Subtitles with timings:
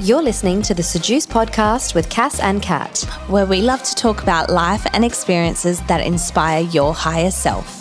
[0.00, 2.98] You're listening to the Sejuice podcast with Cass and Kat.
[3.28, 7.78] where we love to talk about life and experiences that inspire your higher self.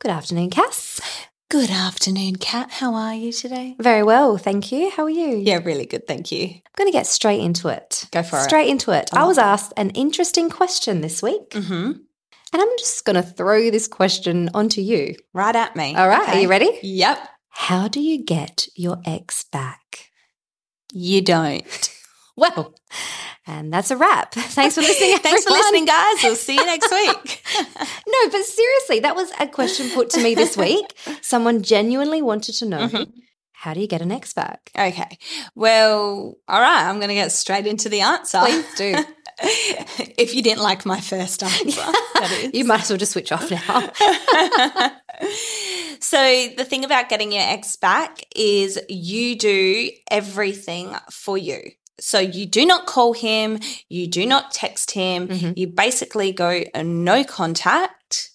[0.00, 1.00] Good afternoon, Cass.
[1.48, 2.70] Good afternoon, Kat.
[2.70, 3.76] How are you today?
[3.78, 4.90] Very well, thank you.
[4.90, 5.36] How are you?
[5.36, 6.06] Yeah, really good.
[6.08, 6.46] Thank you.
[6.48, 8.06] I'm going to get straight into it.
[8.10, 8.42] Go for it.
[8.44, 9.10] Straight into it.
[9.12, 9.28] I Oh.
[9.28, 11.92] was asked an interesting question this week, Mm-hmm.
[12.52, 15.14] And I'm just going to throw this question onto you.
[15.32, 15.94] Right at me.
[15.94, 16.78] All right, are you ready?
[16.82, 17.18] Yep.
[17.50, 20.10] How do you get your ex back?
[20.92, 21.64] You don't.
[22.34, 22.74] Well,
[23.46, 24.32] and that's a wrap.
[24.34, 25.18] Thanks for listening.
[25.18, 26.16] Thanks for listening, guys.
[26.22, 27.42] We'll see you next week.
[28.08, 30.94] No, but seriously, that was a question put to me this week.
[31.20, 33.12] Someone genuinely wanted to know Mhm.
[33.52, 34.70] how do you get an ex back?
[34.76, 35.18] okay.
[35.54, 36.88] Well, all right.
[36.88, 38.38] I'm going to get straight into the answer.
[38.40, 38.94] Please do.
[39.40, 42.54] If you didn't like my first answer, that is.
[42.54, 43.90] You might as well just switch off now.
[46.00, 51.60] so the thing about getting your ex back is you do everything for you.
[52.00, 55.56] So you do not call him, you do not text him, Mhm.
[55.56, 58.30] you basically go uh, no contact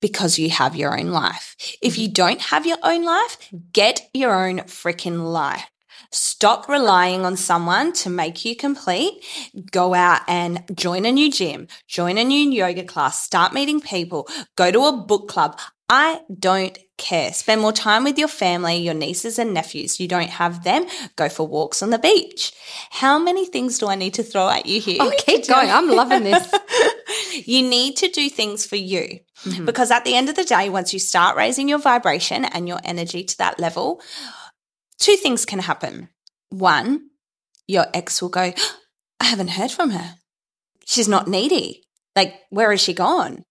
[0.00, 1.56] because you have your own life.
[1.80, 3.38] If you don't have your own life,
[3.72, 5.64] get your own freaking life.
[6.12, 9.24] Stop relying on someone to make you complete.
[9.70, 14.28] Go out and join a new gym, join a new yoga class, start meeting people,
[14.54, 15.58] go to a book club.
[15.88, 17.32] I don't care.
[17.32, 20.00] Spend more time with your family, your nieces and nephews.
[20.00, 22.52] You don't have them, go for walks on the beach.
[22.90, 24.98] How many things do I need to throw at you here?
[25.00, 25.70] Oh, keep going.
[25.70, 26.50] I'm loving this.
[27.46, 29.20] you need to do things for you.
[29.44, 29.66] Mhm.
[29.66, 32.80] Because at the end of the day, once you start raising your vibration and your
[32.84, 34.00] energy to that level,
[35.02, 36.08] two things can happen.
[36.50, 37.10] One,
[37.66, 38.52] your ex will go,
[39.20, 40.14] I haven't heard from her.
[40.86, 41.84] She's not needy.
[42.14, 43.44] Like, where is she gone?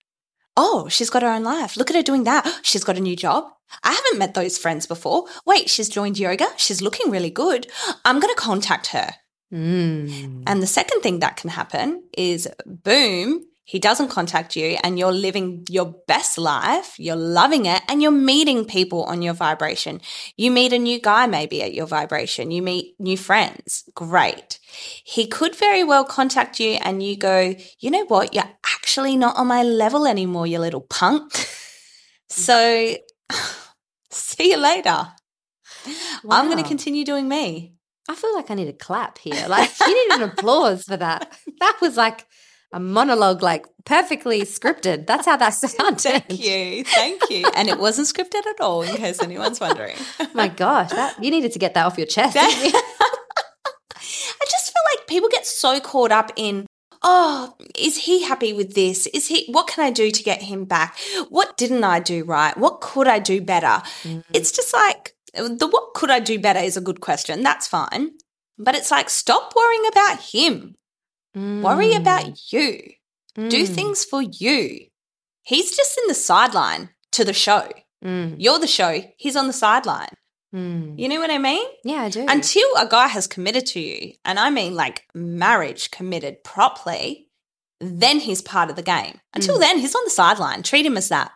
[0.56, 1.78] Oh, she's got her own life.
[1.78, 2.60] Look at her doing that.
[2.64, 3.46] She's got a new job.
[3.84, 5.26] I haven't met those friends before.
[5.46, 6.48] Wait, she's joined yoga.
[6.58, 7.68] She's looking really good.
[8.04, 9.12] I'm going to contact her.
[9.54, 10.44] Mm.
[10.46, 15.12] And the second thing that can happen is boom, he doesn't contact you and you're
[15.12, 20.02] living your best life, you're loving it, and you're meeting people on your vibration.
[20.36, 23.84] You meet a new guy maybe at your vibration, you meet new friends.
[23.94, 24.60] Great.
[25.04, 29.38] He could very well contact you and you go, you know what, you're actually not
[29.38, 31.32] on my level anymore, you little punk.
[32.32, 32.96] So
[34.10, 35.08] see you later.
[36.30, 37.74] I'm going to continue doing me.
[38.08, 39.48] I feel like I need a clap here.
[39.48, 41.38] Like you need an applause for that.
[41.60, 42.26] That was like
[42.74, 45.06] a monologue, like perfectly scripted.
[45.08, 46.00] That's how that sounded.
[46.00, 46.84] Thank you.
[46.86, 47.46] Thank you.
[47.56, 49.98] And it wasn't scripted at all, in case anyone's wondering.
[50.34, 52.36] My gosh, that you needed to get that off your chest.
[52.36, 52.72] That-?
[53.96, 56.66] I just feel like people get so caught up in,
[57.04, 59.08] oh, is he happy with this?
[59.08, 60.98] Is he, what can I do to get him back?
[61.30, 62.56] What didn't I do right?
[62.58, 63.84] What could I do better?
[64.04, 64.24] Mm.
[64.34, 67.44] It's just like, the what could I do better is a good question.
[67.44, 68.12] That's fine.
[68.58, 70.76] But it's like, stop worrying about him.
[71.36, 71.98] Worry Mm.
[72.02, 72.82] about you.
[73.36, 73.76] Do Mm.
[73.76, 74.88] things for you.
[75.44, 77.70] He's just in the sideline to the show.
[78.04, 78.36] Mm.
[78.38, 79.04] You're the show.
[79.18, 80.14] He's on the sideline.
[80.54, 81.00] Mm.
[81.00, 81.66] You know what I mean?
[81.86, 82.26] Yeah, I do.
[82.28, 87.30] Until a guy has committed to you, and I mean like marriage committed properly,
[87.80, 89.20] then he's part of the game.
[89.34, 90.62] Until then, he's on the sideline.
[90.64, 91.32] Treat him as that.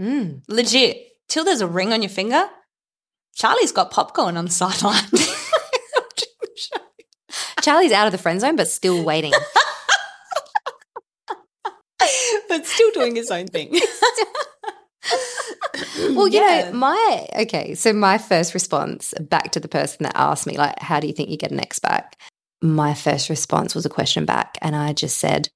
[0.00, 0.42] Mm.
[0.48, 0.96] Legit.
[1.28, 2.48] Till there's a ring on your finger,
[3.34, 5.04] Charlie's got popcorn on the sideline.
[7.64, 9.32] Charlie's out of the friend zone, but still waiting.
[12.48, 13.78] but still doing his own thing.
[16.14, 16.70] Well, you Yeah.
[16.70, 20.78] know, my okay, so my first response back to the person that asked me, like,
[20.78, 22.16] how do you think you get an ex back?
[22.62, 25.48] My first response was a question back, and I just said,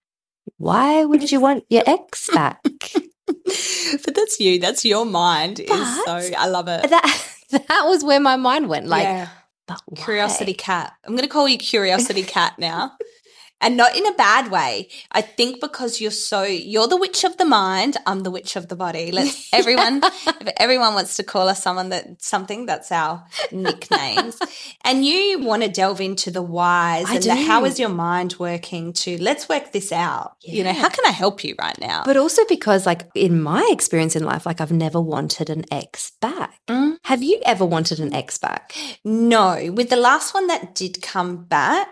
[0.58, 2.60] Why would you want your ex back?
[2.64, 4.58] but that's you.
[4.58, 5.60] That's your mind.
[5.60, 6.91] Is so I love it.
[6.91, 8.86] that that was where my mind went.
[8.86, 9.28] Like, yeah.
[9.68, 10.02] But why?
[10.02, 10.94] Curiosity cat.
[11.04, 12.96] I'm going to call you Curiosity cat now.
[13.60, 14.88] And not in a bad way.
[15.12, 18.68] I think because you're so you're the witch of the mind, I'm the witch of
[18.68, 19.10] the body.
[19.18, 24.38] Let's everyone if everyone wants to call us someone that something that's our nicknames.
[24.84, 28.36] and you want to delve into the whys I and the how is your mind
[28.38, 30.36] working to let's work this out.
[30.42, 32.03] You know, how can I help you right now?
[32.04, 36.12] But also because, like, in my experience in life, like, I've never wanted an ex
[36.21, 36.60] back.
[36.68, 36.97] Mm.
[37.04, 38.74] Have you ever wanted an ex back?
[39.04, 41.88] No, with the last one that did come back,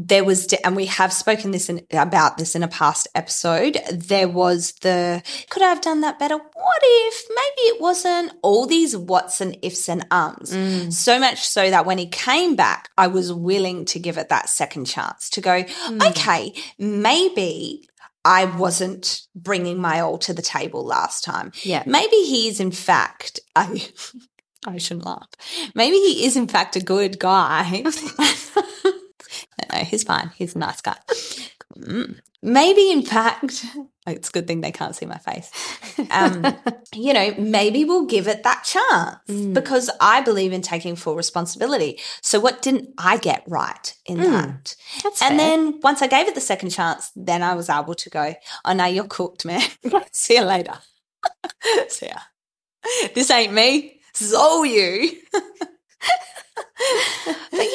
[0.00, 3.78] there was, and we have spoken this in, about this in a past episode.
[3.92, 6.36] There was the could I have done that better?
[6.36, 10.52] What if maybe it wasn't all these whats and ifs and ums.
[10.52, 10.92] Mm.
[10.92, 14.48] So much so that when he came back, I was willing to give it that
[14.48, 16.10] second chance to go, Mm.
[16.10, 17.88] okay, maybe
[18.24, 21.50] I wasn't bringing my all to the table last time.
[21.62, 21.82] Yeah.
[21.86, 23.88] Maybe he is, in fact, I,
[24.66, 25.28] I shouldn't laugh.
[25.74, 27.82] Maybe he is, in fact, a good guy.
[29.72, 30.30] no, he's fine.
[30.36, 30.96] He's a nice guy.
[31.76, 32.20] Mm.
[32.40, 33.64] Maybe, in fact,
[34.06, 35.50] it's a good thing they can't see my face.
[36.10, 36.46] Um,
[36.94, 39.54] you know, maybe we'll give it that chance Mm.
[39.54, 41.98] because I believe in taking full responsibility.
[42.22, 44.30] So, what didn't I get right in Mm.
[44.30, 44.76] that?
[45.02, 45.48] That's And fair.
[45.48, 48.72] then once I gave it the second chance, then I was able to go, oh,
[48.72, 49.62] no, you're cooked, man.
[50.12, 50.78] See you later.
[51.88, 52.18] See ya.
[53.14, 54.00] This ain't me.
[54.14, 55.10] This is all you.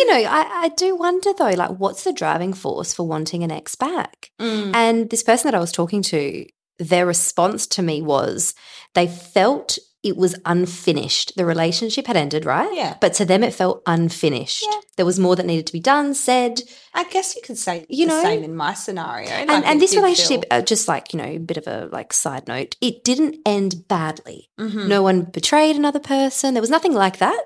[0.03, 3.51] You know, I, I do wonder though, like, what's the driving force for wanting an
[3.51, 4.31] ex back?
[4.39, 4.75] Mm.
[4.75, 6.45] And this person that I was talking to,
[6.77, 8.53] their response to me was
[8.95, 11.31] they felt it was unfinished.
[11.37, 12.69] The relationship had ended, right?
[12.73, 12.97] Yeah.
[12.99, 14.65] But to them, it felt unfinished.
[14.69, 14.79] Yeah.
[14.97, 16.61] There was more that needed to be done, said.
[16.93, 18.21] I guess you could say You the know?
[18.23, 19.29] same in my scenario.
[19.29, 21.67] And, Like, it and this relationship, feel- uh, just like, you know, a bit of
[21.67, 24.49] a like side note, it didn't end badly.
[24.59, 24.87] Mhm.
[24.89, 26.53] No one betrayed another person.
[26.53, 27.41] There was nothing like that.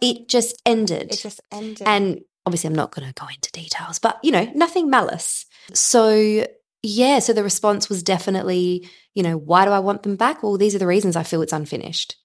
[0.00, 1.12] It just ended.
[1.12, 1.86] it just ended.
[1.86, 5.46] And obviously, I'm not going to go into details, but you know, nothing malice.
[5.72, 6.46] So,
[6.82, 10.42] yeah, so the response was definitely, you know, why do I want them back?
[10.42, 12.16] Well, these are the reasons I feel it's unfinished.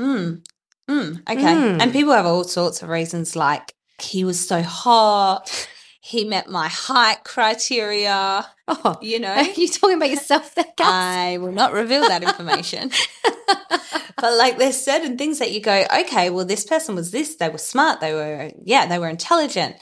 [0.00, 0.44] Mm.
[0.90, 1.20] Mm.
[1.30, 1.42] Okay.
[1.42, 1.80] Mm.
[1.80, 5.68] And people have all sorts of reasons like he was so hot,
[6.04, 9.32] he met my height criteria, Oh, you know.
[9.32, 10.66] are you talking about yourself there?
[10.78, 12.90] I will not reveal that information.
[13.48, 17.48] but like there's certain things that you go, okay, well, this person was this, they
[17.48, 19.76] were smart, they were, yeah, they were intelligent.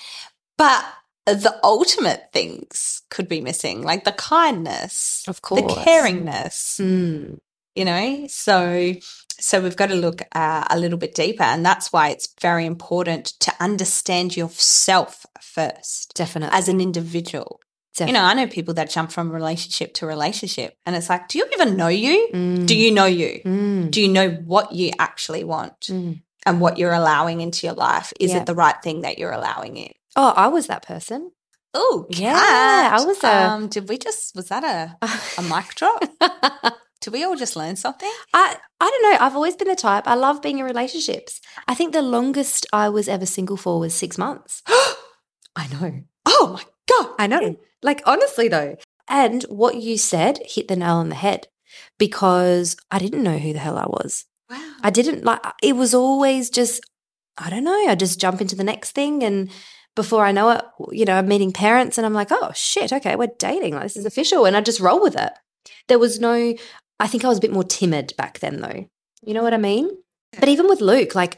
[0.57, 0.85] But
[1.27, 7.39] the ultimate things could be missing, like the kindness, Of course, the caringness, Mm,
[7.75, 8.27] you know?
[8.29, 8.95] So,
[9.43, 11.43] so we've got to look uh, a little bit deeper.
[11.43, 16.57] And that's why it's very important to understand yourself first definitely.
[16.57, 17.61] as an individual.
[18.01, 21.37] You know, I know people that jump from relationship to relationship, and it's like, do
[21.39, 22.31] you even know you?
[22.33, 23.43] Mm, Do you know you?
[23.45, 26.23] mm, Do you know what you actually want mm.
[26.47, 28.15] and what you're allowing into your life?
[28.19, 29.93] Is it the right thing that you're allowing in?
[30.17, 31.33] Oh, I was that person.
[31.75, 32.35] Oh, Yeah.
[32.99, 34.35] I was a- Um, did we just?
[34.35, 34.97] Was that a
[35.39, 36.03] a mic drop?
[37.03, 38.11] Did we all just learn something?
[38.33, 39.19] I I don't know.
[39.21, 40.07] I've always been the type.
[40.07, 41.41] I love being in relationships.
[41.69, 44.63] I think the longest I was ever single for was six months.
[45.57, 46.03] I know.
[46.27, 47.15] Oh my god!
[47.19, 47.57] I know.
[47.83, 48.77] Like, honestly, though.
[49.09, 51.49] And what you said hit the nail on the head
[51.99, 54.25] because I didn't know who the hell I was.
[54.51, 54.75] Wow.
[54.83, 56.81] I didn't like, it was always just,
[57.39, 59.23] I don't know, I just jump into the next thing.
[59.23, 59.51] And
[59.95, 63.17] before I know it, you know, I'm meeting parents and I'm like, oh shit, okay,
[63.17, 63.75] we're dating.
[63.75, 64.45] Like, this is official.
[64.45, 65.33] And I just roll with it.
[65.89, 66.55] There was no,
[67.03, 68.89] I think I was a bit more timid back then, though.
[69.23, 69.91] You know what I mean?
[70.39, 71.37] But even with Luke, like,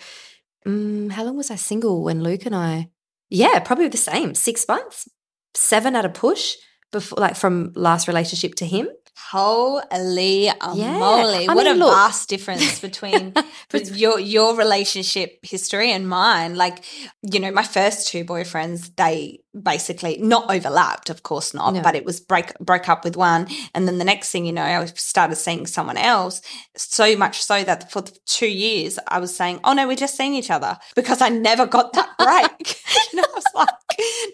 [0.66, 2.90] mm, how long was I single when Luke and I?
[3.30, 4.34] Yeah, probably the same.
[4.34, 5.08] Six months,
[5.54, 6.56] seven at a push
[6.92, 8.88] before, like from last relationship to him.
[9.16, 10.98] Holy Yeah.
[10.98, 11.48] moly!
[11.48, 11.94] I what mean, a look.
[11.94, 13.32] vast difference between
[13.72, 16.54] your your relationship history and mine.
[16.56, 16.84] Like,
[17.22, 21.80] you know, my first two boyfriends, they basically not overlapped, of course not, No.
[21.82, 24.64] but it was break broke up with one, and then the next thing you know,
[24.64, 26.40] I started seeing someone else.
[26.76, 30.34] So much so that for two years, I was saying, "Oh no, we're just seeing
[30.34, 32.80] each other," because I never got that break.
[33.14, 33.68] know, I was like,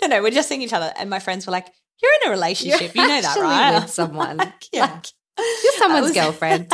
[0.03, 1.69] "No, no, we're just seeing each other," and my friends were like.
[2.03, 3.81] You're in a relationship, you know that, right?
[3.83, 4.39] with someone.
[4.73, 4.87] yeah.
[4.87, 5.07] Like,
[5.39, 6.71] you're someone's was- girlfriend.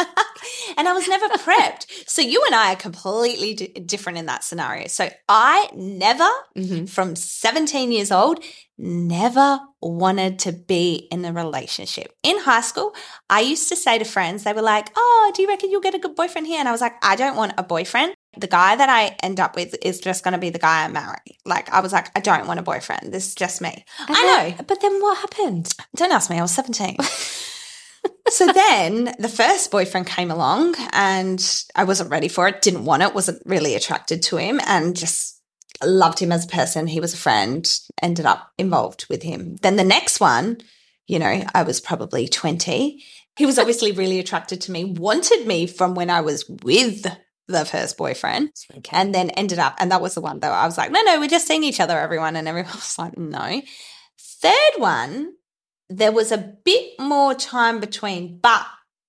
[0.76, 1.86] and I was never prepped.
[2.08, 4.88] So you and I are completely d- different in that scenario.
[4.88, 6.88] So I never, Mhm.
[6.88, 8.42] from 17 years old,
[8.78, 12.12] never wanted to be in a relationship.
[12.24, 12.94] In high school,
[13.30, 15.94] I used to say to friends, they were like, Oh, do you reckon you'll get
[15.94, 16.58] a good boyfriend here?
[16.58, 18.14] And I was like, I don't want a boyfriend.
[18.38, 20.88] The guy that I end up with is just going to be the guy I
[20.88, 21.38] marry.
[21.44, 23.12] Like, I was like, I don't want a boyfriend.
[23.12, 23.84] This is just me.
[24.08, 24.64] And I then- know.
[24.66, 25.72] But then what happened?
[25.94, 26.96] Don't ask me, I was 17.
[28.28, 33.02] so then the first boyfriend came along and I wasn't ready for it, didn't want
[33.02, 35.40] it, wasn't really attracted to him, and just
[35.84, 36.86] loved him as a person.
[36.86, 37.66] He was a friend,
[38.02, 39.56] ended up involved with him.
[39.62, 40.58] Then the next one,
[41.06, 43.02] you know, I was probably 20.
[43.36, 47.06] He was obviously really attracted to me, wanted me from when I was with
[47.48, 48.50] the first boyfriend
[48.92, 50.50] and then ended up, and that was the one though.
[50.50, 52.36] I was like, no, no, we're just seeing each other, everyone.
[52.36, 53.62] And everyone was like, no.
[54.18, 55.32] Third one,
[55.88, 58.66] there was a bit more time between, but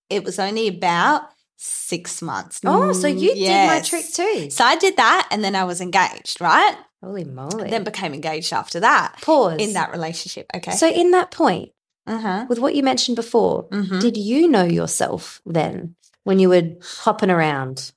[0.09, 2.61] it was only about six months.
[2.65, 4.49] oh, so you did my trick too.
[4.51, 6.77] So I did that, and then I was engaged, right?
[7.03, 7.69] Holy moly.
[7.69, 9.59] Then became engaged after that Pause.
[9.59, 10.47] in that relationship.
[10.55, 10.71] Okay.
[10.71, 11.71] So in that point,
[12.05, 12.45] uh huh.
[12.49, 17.29] with what you mentioned before, hmm did you know yourself then when you were hopping
[17.29, 17.91] around?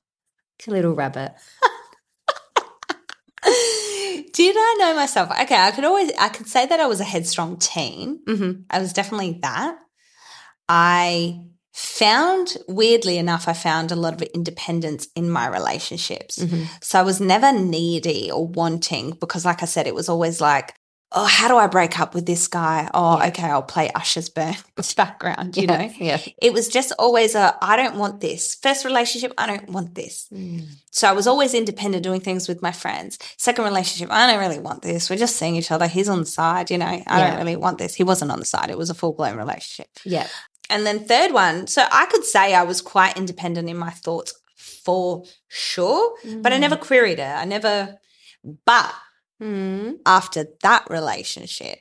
[0.67, 1.33] Little rabbit.
[4.33, 5.29] Did I know myself?
[5.41, 8.21] Okay, I could always I could say that I was a headstrong teen.
[8.25, 8.61] Mm-hmm.
[8.69, 9.77] I was definitely that.
[10.69, 11.41] I
[11.73, 16.37] found, weirdly enough, I found a lot of independence in my relationships.
[16.37, 16.67] Mhm.
[16.83, 20.73] So I was never needy or wanting because, like I said, it was always like,
[21.13, 22.89] oh, how do I break up with this guy?
[22.93, 23.27] Oh, Yeah.
[23.27, 24.29] okay, I'll play Usher's
[24.95, 25.93] background, you Yeah, know?
[25.99, 26.19] Yeah.
[26.41, 28.55] It was just always a, I don't want this.
[28.55, 30.27] First relationship, I don't want this.
[30.33, 30.67] Mm.
[30.91, 33.17] So I was always independent doing things with my friends.
[33.37, 35.09] Second relationship, I don't really want this.
[35.09, 35.87] We're just seeing each other.
[35.87, 37.27] He's on the side, you know, I Yeah.
[37.31, 37.93] don't really want this.
[37.95, 38.69] He wasn't on the side.
[38.69, 39.89] It was a full blown relationship.
[40.05, 40.27] Yeah.
[40.69, 44.33] And then third one, so I could say I was quite independent in my thoughts
[44.55, 47.23] for sure, but I never queried it.
[47.23, 47.95] I never,
[48.65, 48.93] but
[49.41, 49.97] Mm.
[50.05, 51.79] after that relationship,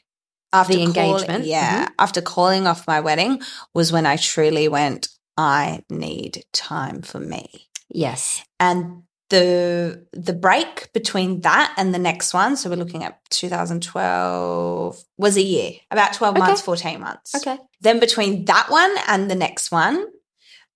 [0.53, 3.43] after The engagement, yeah, after calling off my wedding
[3.75, 7.69] was when I truly went, I need time for me.
[7.89, 8.43] Yes.
[8.59, 15.05] And the the break between that and the next one, so we're looking at 2012,
[15.19, 16.47] was a year, about 12 Okay.
[16.47, 17.35] months, 14 months.
[17.37, 17.59] Okay.
[17.81, 20.07] Then between that one and the next one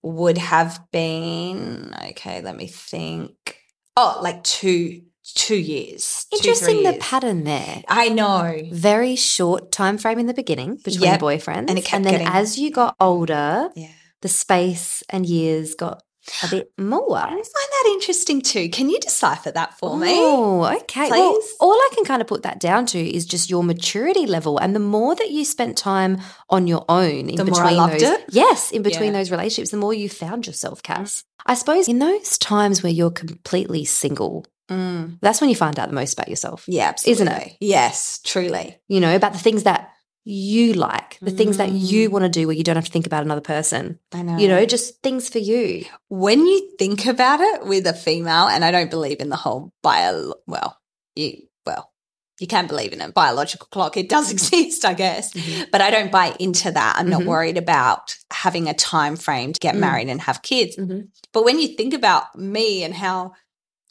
[0.03, 3.59] would have been okay, let me think.
[3.97, 5.03] Oh, like two
[5.35, 6.27] two years.
[6.31, 6.97] two, Interesting the years.
[7.01, 7.83] pattern there.
[7.89, 8.61] I know.
[8.71, 11.21] Very short time frame in the beginning between Yep.
[11.21, 11.69] boyfriends.
[11.71, 13.89] And it kept then getting- as you got older, Yeah.
[14.23, 16.03] the space and years got
[16.43, 17.19] a bit more.
[17.19, 18.71] I find that interesting too.
[18.71, 20.09] Can you decipher that for me?
[20.15, 21.11] Oh, okay.
[21.11, 24.57] Well, all I can kind of put that down to is just your maturity level,
[24.57, 27.75] and the more that you spent time on your own, in The between more I
[27.75, 28.25] loved those, it?
[28.31, 29.19] yes, in between Yeah.
[29.19, 31.25] those relationships, the more you found yourself, Cass.
[31.45, 35.19] I suppose in those times where you're completely single, Mm.
[35.21, 36.65] that's when you find out the most about yourself.
[36.67, 37.13] Yeah, absolutely.
[37.27, 37.57] Isn't it?
[37.61, 38.79] Yes, truly.
[38.89, 39.91] You know, about the things that
[40.27, 42.13] you like, the things that you Mm.
[42.13, 43.99] want to do where you don't have to think about another person.
[44.15, 44.39] I know.
[44.39, 45.85] You know, just things for you.
[46.09, 49.73] when you think about it with a female, and I don't believe in the whole
[49.83, 50.79] bio, well,
[51.15, 51.91] you, well,
[52.41, 53.99] you can believe in a biological clock.
[53.99, 55.71] It does exist, I guess, Mhm.
[55.71, 56.97] but I don't buy into that.
[56.99, 57.27] I'm not Mhm.
[57.27, 59.81] worried about having a time frame to get Mm.
[59.81, 60.77] married and have kids.
[60.77, 61.09] Mhm.
[61.35, 63.33] But when you think about me and how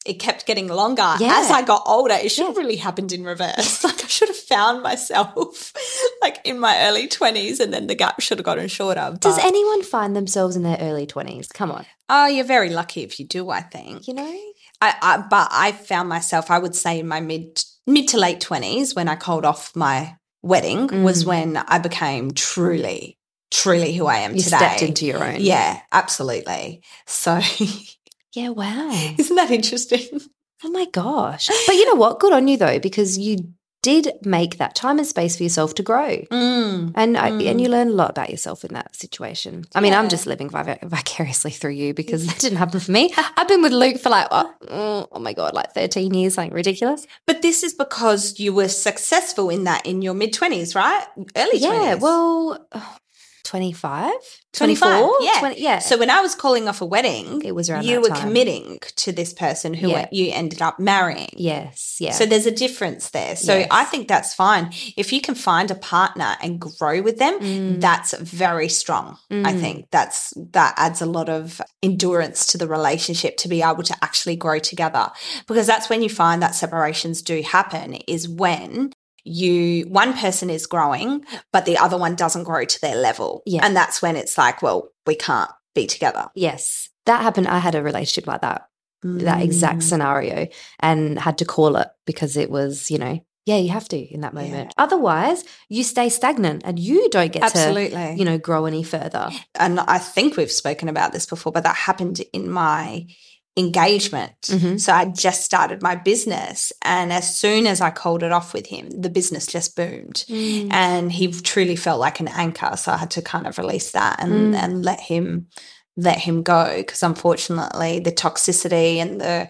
[0.06, 1.40] it kept getting longer Yeah.
[1.44, 3.84] as I got older, it should have really happened in reverse.
[3.84, 5.74] Like I should have found myself
[6.22, 9.16] like in my early 20s and then the gap should have gotten shorter.
[9.20, 11.50] Does anyone find themselves in their early 20s?
[11.54, 11.86] Come on.
[12.10, 14.08] Oh, you're very lucky if you do, I think.
[14.08, 14.40] You know?
[14.82, 18.42] I, I but I found myself, I would say in my mid mid to late
[18.42, 21.28] twenties when I called off my wedding was Mm.
[21.28, 23.18] when I became truly,
[23.52, 24.58] truly who I am You today.
[24.58, 25.38] stepped into your own.
[25.40, 26.82] yeah, absolutely.
[27.08, 27.40] So
[28.34, 28.92] Yeah, wow.
[29.18, 30.22] isn't that interesting?
[30.64, 31.50] Oh my gosh.
[31.68, 32.20] But you know what?
[32.20, 33.38] Good on you though, because you
[33.82, 36.20] did make that time and space for yourself to grow.
[36.32, 36.94] Mm.
[36.96, 37.46] And I, Mm.
[37.52, 39.66] and you learn a lot about yourself in that situation.
[39.76, 43.14] I mean, I'm just living vic- vicariously through you because that didn't happen for me.
[43.36, 46.54] I've been with Luke for like, oh, mm, oh my God, like 13 years, something
[46.54, 47.06] ridiculous.
[47.28, 51.06] But this is because you were successful in that in your mid twenties, right?
[51.36, 51.62] Early 20s.
[51.62, 52.98] Yeah, well, oh,
[53.44, 54.12] 25?
[54.54, 55.18] 25, 24?
[55.22, 55.40] yeah.
[55.40, 55.80] 20 yeah.
[55.80, 58.22] So when I was calling off a wedding, it was around you were time.
[58.22, 60.08] committing to this person who Yeah.
[60.12, 61.30] you ended up marrying.
[61.36, 62.12] Yes, yeah.
[62.12, 63.36] So there's a difference there.
[63.36, 63.68] So Yes.
[63.72, 64.72] I think that's fine.
[64.96, 67.82] If you can find a partner and grow with them, Mm.
[67.82, 69.18] that's very strong.
[69.32, 69.60] I Mm.
[69.60, 73.96] think that's that adds a lot of endurance to the relationship to be able to
[74.04, 75.12] actually grow together.
[75.48, 78.94] Because that's when you find that separations do happen is when
[79.24, 83.42] you one person is growing but the other one doesn't grow to their level.
[83.46, 83.66] Yeah.
[83.66, 86.30] And that's when it's like, well, we can't be together.
[86.36, 86.90] yes.
[87.06, 87.50] That happened.
[87.50, 88.70] I had a relationship like that.
[89.04, 89.84] that exact Mm.
[89.84, 90.48] scenario
[90.80, 94.22] and had to call it because it was, you know, yeah, you have to in
[94.22, 94.72] that moment.
[94.78, 94.84] Yeah.
[94.84, 97.90] Otherwise, you stay stagnant and you don't get Absolutely.
[97.90, 99.30] to, you know, grow any further.
[99.56, 103.08] and I think we've spoken about this before, but that happened in my
[103.56, 104.34] engagement.
[104.44, 104.80] Mhm.
[104.80, 106.72] So I just started my business.
[106.82, 110.26] And as soon as I called it off with him, the business just boomed.
[110.30, 112.76] And he truly felt like an anchor.
[112.78, 114.58] So I had to kind of release that and, Mm.
[114.58, 115.48] and let him
[115.96, 116.74] let him go.
[116.78, 119.48] Because unfortunately the toxicity and the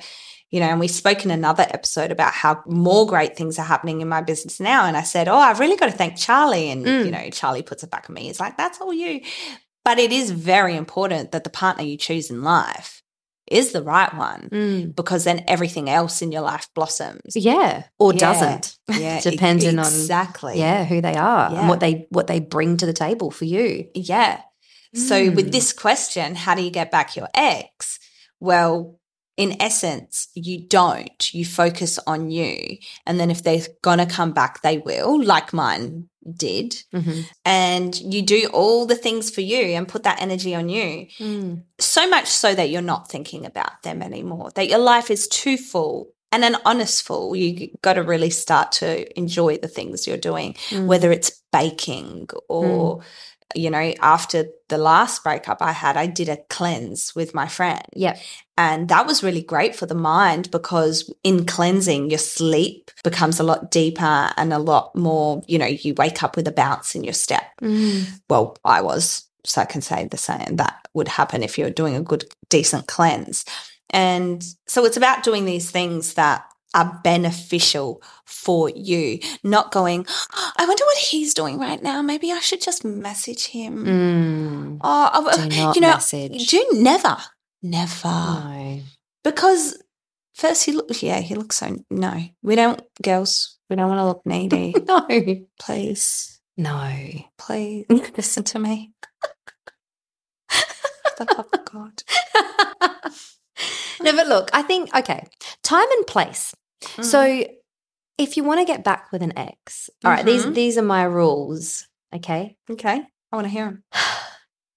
[0.51, 4.01] you know, and we spoke in another episode about how more great things are happening
[4.01, 4.85] in my business now.
[4.85, 6.69] And I said, Oh, I've really got to thank Charlie.
[6.69, 7.05] And, Mm.
[7.05, 8.23] you know, Charlie puts it back on me.
[8.27, 9.21] He's like, That's all you.
[9.83, 13.01] But it is very important that the partner you choose in life
[13.51, 14.95] is the right one Mm.
[14.95, 17.35] because then everything else in your life blossoms.
[17.35, 18.19] Yeah, or Yeah.
[18.19, 18.75] doesn't.
[18.99, 20.57] Yeah, Depending on- exactly.
[20.59, 21.59] Yeah, who they are Yeah.
[21.59, 23.87] and what they what they bring to the table for you.
[23.93, 24.41] Yeah.
[24.95, 25.35] So Mm.
[25.35, 27.99] with this question, how do you get back your ex?
[28.39, 28.99] Well,
[29.35, 31.33] in essence, you don't.
[31.33, 32.77] You focus on you.
[33.05, 36.83] And then if they're going to come back, they will, like mine did.
[36.93, 37.25] Mhm.
[37.43, 41.07] And you do all the things for you and put that energy on you.
[41.19, 41.63] Mm.
[41.79, 45.57] So much so that you're not thinking about them anymore, that your life is too
[45.57, 47.35] full and an honest full.
[47.35, 50.85] You got to really start to enjoy the things you're doing Mm.
[50.85, 53.01] whether it's baking or
[53.55, 57.83] you know, after the last breakup I had, I did a cleanse with my friend.
[57.93, 58.19] Yep.
[58.57, 63.43] And that was really great for the mind because in cleansing, your sleep becomes a
[63.43, 67.03] lot deeper and a lot more, you know, you wake up with a bounce in
[67.03, 67.43] your step.
[67.61, 68.05] Mm.
[68.29, 70.57] Well, I was, so I can say the same.
[70.57, 73.45] That would happen if you're doing a good, decent cleanse.
[73.89, 80.05] And so it's about doing these things that are beneficial for you, not going,
[80.57, 82.01] I wonder what he's doing right now.
[82.01, 83.85] Maybe I should just message him.
[83.85, 84.77] Mm.
[84.83, 86.47] Oh, I- Do not you know, message.
[86.47, 87.17] do never,
[87.61, 88.07] never.
[88.09, 88.79] No.
[89.23, 89.81] Because
[90.33, 94.05] first he looks, yeah, he looks so, no, we don't, girls, we don't want to
[94.05, 94.73] look needy.
[94.87, 95.07] No.
[95.59, 96.91] Please, No.
[97.37, 97.85] please
[98.17, 98.93] listen to me.
[101.15, 102.01] The love of God.
[104.01, 105.27] no, but look, I think, okay,
[105.61, 106.55] time and place.
[106.97, 107.05] Mm.
[107.05, 107.45] So
[108.17, 110.53] if you want to get back with an ex, all right, these Mhm.
[110.55, 111.87] these are my rules.
[112.15, 112.57] Okay.
[112.69, 113.83] okay, I want to hear them.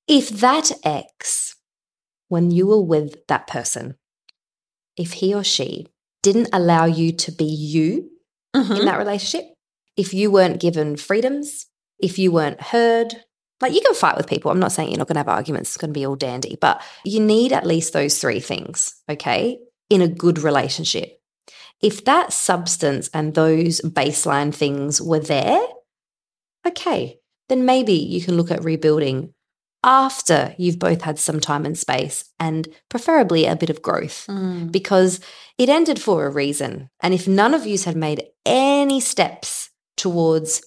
[0.09, 1.57] If that ex,
[2.29, 3.97] when you were with that person,
[4.97, 5.89] if he or she
[6.23, 8.11] didn't allow you to be you
[8.55, 8.73] Mm-hmm.
[8.73, 9.45] in that relationship,
[9.99, 11.67] if you weren't given freedoms,
[11.99, 13.15] if you weren't heard,
[13.61, 14.51] like you can fight with people.
[14.51, 16.57] I'm not saying you're not going to have arguments, it's going to be all dandy,
[16.61, 19.59] but you need at least those three things, okay,
[19.91, 21.16] in a good relationship.
[21.83, 25.61] If that substance and those baseline things were there,
[26.67, 27.19] okay,
[27.49, 29.33] then maybe you can look at rebuilding
[29.85, 34.73] after you've both had some time and space and preferably a bit of growth Mm.
[34.73, 35.21] because
[35.59, 36.91] it ended for a reason.
[37.01, 40.63] And if none of you had made any steps towards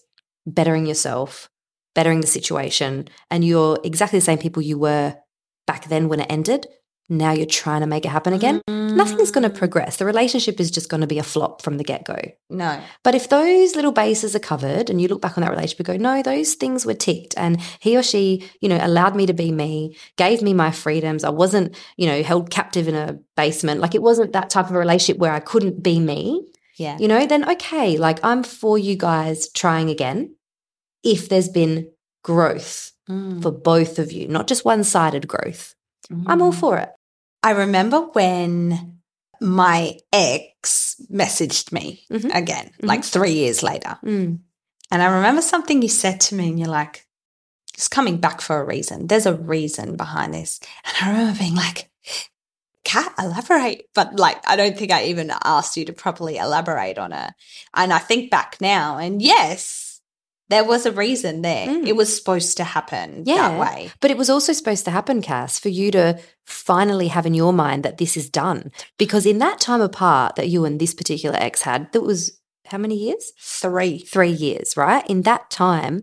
[0.46, 1.50] bettering yourself,
[1.96, 5.18] bettering the situation, and you're exactly the same people you were
[5.68, 6.68] back then when it ended,
[7.10, 9.98] now you're trying to make it happen again, nothing's going to progress.
[9.98, 12.18] The relationship is just going to be a flop from the get go.
[12.50, 12.80] No.
[13.04, 16.00] But if those little bases are covered and you look back on that relationship and
[16.00, 19.34] go, no, those things were ticked and he or she, you know, allowed me to
[19.34, 21.24] be me, gave me my freedoms.
[21.24, 23.82] I wasn't, you know, held captive in a basement.
[23.82, 26.46] Like it wasn't that type of a relationship where I couldn't be me,
[26.78, 26.98] Yeah.
[27.00, 30.36] you know, then okay, like I'm for you guys trying again
[31.04, 31.90] if there's been
[32.24, 33.42] growth Mm.
[33.42, 35.74] for both of you, not just one sided growth.
[36.28, 36.60] I'm all Mm.
[36.60, 36.90] for it.
[37.44, 39.00] I remember when
[39.42, 42.36] my ex messaged me Mhm.
[42.36, 43.98] again, like three years later.
[44.04, 44.40] Mm.
[44.92, 47.06] And I remember something you said to me, and you're like,
[47.74, 49.08] it's coming back for a reason.
[49.08, 50.60] There's a reason behind this.
[50.84, 51.90] And I remember being like,
[52.84, 53.88] Kat, elaborate.
[53.94, 57.34] But like, I don't think I even asked you to properly elaborate on it.
[57.74, 59.89] And I think back now, and yes,
[60.50, 61.68] there was a reason there.
[61.68, 61.88] Mm.
[61.88, 63.50] It was supposed to happen Yeah.
[63.50, 63.92] that way.
[64.02, 67.54] But it was also supposed to happen, Cass, for you to finally have in your
[67.54, 68.72] mind that this is done.
[68.98, 72.78] Because in that time apart that you and this particular ex had, that was how
[72.78, 73.32] many years?
[73.40, 74.00] Three.
[74.00, 75.06] Three years, right?
[75.10, 76.02] In that time,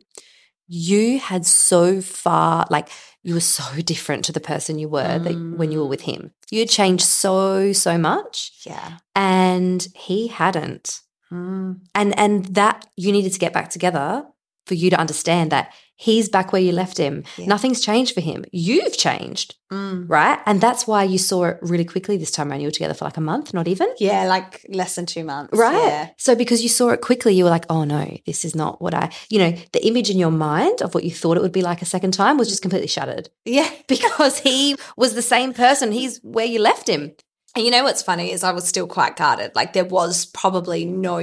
[0.69, 2.89] you had so far, like,
[3.23, 6.33] you were so different to the person you were that when you were with him.
[6.51, 8.99] You had changed so, so much, Yeah.
[9.15, 11.01] and he hadn't.
[11.33, 11.81] Mm.
[11.93, 14.25] And and that you needed to get back together
[14.67, 17.25] for you to understand that he's back where you left him.
[17.39, 17.47] Yeah.
[17.47, 18.45] Nothing's changed for him.
[18.53, 20.05] You've changed, Mm.
[20.09, 20.39] right?
[20.45, 22.61] And that's why you saw it really quickly this time around.
[22.61, 23.89] You were together for like a month, not even.
[23.99, 25.57] Yeah, like less than two months.
[25.57, 25.75] Right.
[25.75, 26.09] Yeah.
[26.19, 28.93] So because you saw it quickly, you were like, oh no, this is not what
[28.93, 31.63] I, you know, the image in your mind of what you thought it would be
[31.63, 33.71] like a second time was just completely shattered Yeah.
[33.89, 35.93] because he was the same person.
[35.93, 37.13] He's where you left him.
[37.57, 39.53] And you know what's funny is I was still quite guarded.
[39.55, 41.23] Like there was probably no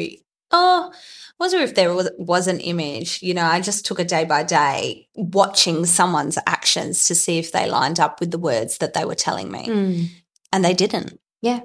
[0.56, 0.91] oh,
[1.43, 3.21] I wonder if there was, was an image.
[3.21, 7.51] You know, I just took a day by day, watching someone's actions to see if
[7.51, 10.10] they lined up with the words that they were telling me.
[10.53, 11.19] And they didn't.
[11.41, 11.60] Yeah.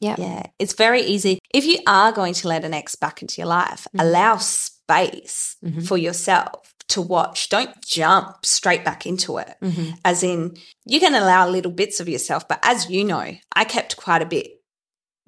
[0.00, 0.16] Yeah.
[0.18, 0.42] Yeah.
[0.58, 1.38] It's very easy.
[1.54, 4.02] If you are going to let an ex back into your life, Mhm.
[4.02, 5.86] allow space Mhm.
[5.86, 7.48] for yourself to watch.
[7.48, 9.54] Don't jump straight back into it.
[9.62, 9.90] Mm-hmm.
[10.04, 13.96] as in you can allow little bits of yourself but as you know i kept
[13.96, 14.55] quite a bit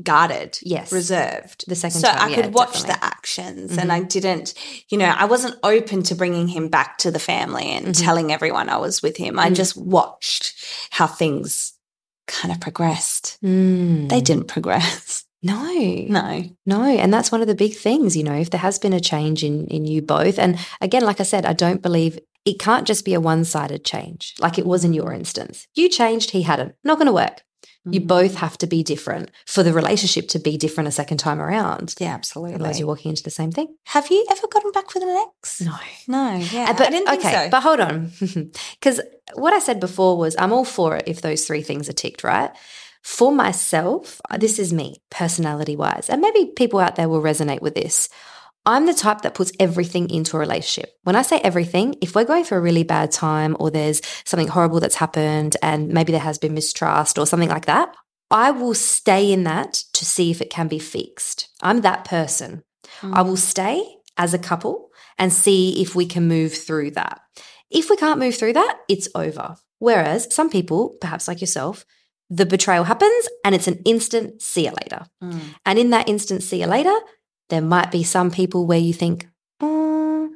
[0.02, 0.92] guarded Yes.
[0.92, 2.94] reserved The second so time, i yeah, could watch definitely.
[2.94, 4.54] the actions and i didn't
[4.90, 8.02] you know i wasn't open to bringing him back to the family and Mhm.
[8.04, 9.54] telling everyone i was with him i Mm.
[9.56, 10.54] just watched
[10.90, 11.72] how things
[12.26, 14.08] kind of progressed Mm.
[14.08, 15.72] they didn't progress No.
[15.72, 18.92] no No, and that's one of the big things, you know, if there has been
[18.92, 20.36] a change in in you both.
[20.36, 24.34] And again, like I said, I don't believe it can't just be a one-sided change
[24.40, 25.68] like it was in your instance.
[25.76, 26.74] You changed, he hadn't.
[26.82, 27.42] Not going to work.
[27.90, 28.06] You Mm.
[28.06, 31.94] both have to be different for the relationship to be different a second time around.
[31.98, 32.54] yeah absolutely.
[32.56, 33.68] Otherwise, you're walking into the same thing.
[33.96, 35.76] have you ever gotten back with an ex No.
[36.06, 38.12] no yeah Uh, but i didn't think okay, so but hold on,
[38.80, 39.00] because
[39.34, 42.22] what I said before was I'm all for it if those three things are ticked,
[42.24, 42.50] right?
[43.02, 47.62] For myself, uh, this is me, personality wise, and maybe people out there will resonate
[47.62, 48.08] with this.
[48.68, 50.92] I'm the type that puts everything into a relationship.
[51.04, 54.48] When I say everything, if we're going through a really bad time or there's something
[54.48, 57.96] horrible that's happened and maybe there has been mistrust or something like that,
[58.30, 61.48] I will stay in that to see if it can be fixed.
[61.62, 62.62] I'm that person.
[63.02, 63.82] I will stay
[64.18, 67.22] as a couple and see if we can move through that.
[67.70, 69.56] If we can't move through that, it's over.
[69.78, 71.86] Whereas some people, perhaps like yourself,
[72.28, 75.06] the betrayal happens and it's an instant see you later.
[75.22, 75.40] Mm.
[75.64, 76.94] And in that instant see you later,
[77.50, 79.26] there might be some people where you think,
[79.62, 80.28] "Mm,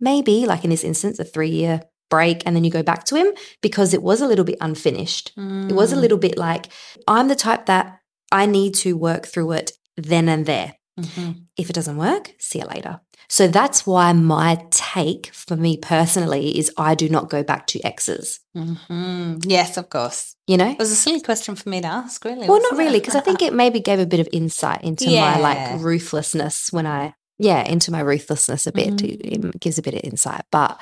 [0.00, 3.14] maybe, like in this instance, a three year break, and then you go back to
[3.16, 3.28] him
[3.62, 5.32] because it was a little bit unfinished.
[5.36, 6.00] It was a Mm.
[6.00, 6.66] little bit like,
[7.06, 7.98] I'm the type that
[8.32, 10.74] I need to work through it then and there.
[10.98, 11.46] Mhm.
[11.56, 13.00] If it doesn't work, see you later.
[13.30, 17.80] So that's why my take for me personally is I do not go back to
[17.86, 18.40] exes.
[18.56, 19.44] Mhm.
[19.46, 20.34] Yes, of course.
[20.48, 20.70] You know?
[20.70, 22.48] It was a silly question for me to ask, really.
[22.48, 25.38] Well, not really, because I think it maybe gave a bit of insight into my
[25.38, 28.96] like ruthlessness when I, yeah, into my ruthlessness a bit.
[28.96, 29.44] Mhm.
[29.54, 30.78] It, gives a bit of insight, but.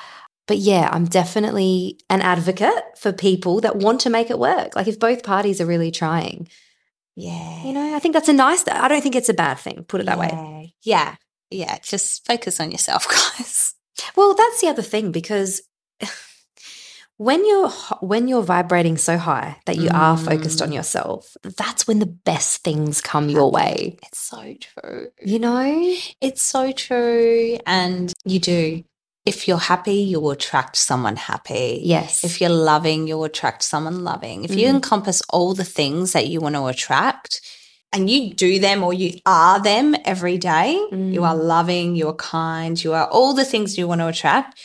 [0.47, 4.75] But yeah, I'm definitely an advocate for people that want to make it work.
[4.75, 6.47] Like if both parties are really trying,
[7.15, 7.63] yeah.
[7.63, 8.67] you know, I think that's a nice.
[8.67, 9.85] I don't think it's a bad thing.
[9.87, 10.73] Put it that way.
[10.81, 11.17] Yeah.
[11.51, 11.77] Yeah.
[11.81, 13.07] Just focus on yourself,
[13.37, 13.73] guys.
[14.15, 15.61] Well, that's the other thing because
[17.17, 20.75] when you're when you're vibrating so high that you are focused on Mm.
[20.75, 23.97] yourself, that's when the best things come your way.
[24.03, 25.07] It's so true.
[25.21, 25.95] You know?
[26.21, 27.57] It's so true.
[27.65, 28.83] And you do.
[29.25, 31.81] If you're happy, you will attract someone happy.
[31.83, 32.23] Yes.
[32.23, 34.45] If you're loving, you'll attract someone loving.
[34.45, 34.75] If you Mhm.
[34.75, 37.41] encompass all the things that you want to attract
[37.91, 41.27] and you do them or you are them every day, you Mm.
[41.27, 44.59] are loving, you are kind, you are all the things you want to attract,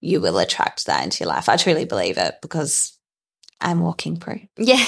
[0.00, 1.48] you will attract that into your life.
[1.48, 2.92] I truly believe it because
[3.60, 4.42] I'm walking proof.
[4.56, 4.84] Yeah.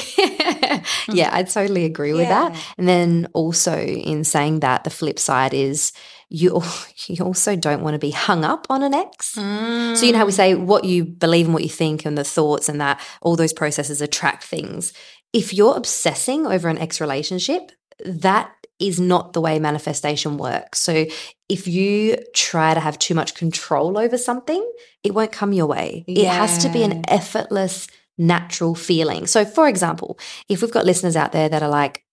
[1.09, 2.55] yeah, I totally agree with that.
[2.79, 5.93] And then also in saying that the flip side is
[6.29, 6.63] you
[7.09, 9.31] you also don't want to be hung up on an ex.
[9.33, 12.23] So you know how we say what you believe and what you think and the
[12.25, 14.93] thoughts and that all those processes attract things.
[15.33, 17.73] If you're obsessing over an ex relationship,
[18.05, 20.81] that is not the way manifestation works.
[20.81, 21.07] So
[21.49, 24.67] if you try to have too much control over something,
[25.05, 26.05] it won't come your way.
[26.09, 29.27] It has to be an effortless, natural feeling.
[29.27, 32.05] So for example, if we've got listeners out there that are like,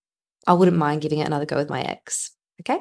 [0.45, 2.31] I wouldn't mind giving it another go with my ex.
[2.61, 2.79] Okay.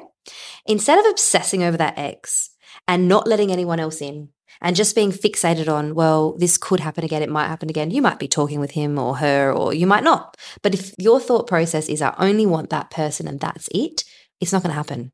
[0.65, 2.49] Instead of obsessing over that ex
[2.87, 4.29] and not letting anyone else in
[4.61, 7.91] and just being fixated on, well, this could happen again, it might happen again.
[7.91, 10.37] You might be talking with him or her, or you might not.
[10.61, 14.03] But if your thought process is, I only want that person and that's it,
[14.39, 15.11] it's not going to happen.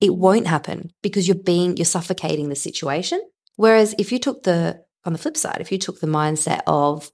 [0.00, 3.20] It won't happen because you're being, you're suffocating the situation.
[3.56, 7.10] Whereas if you took the, on the flip side, if you took the mindset of,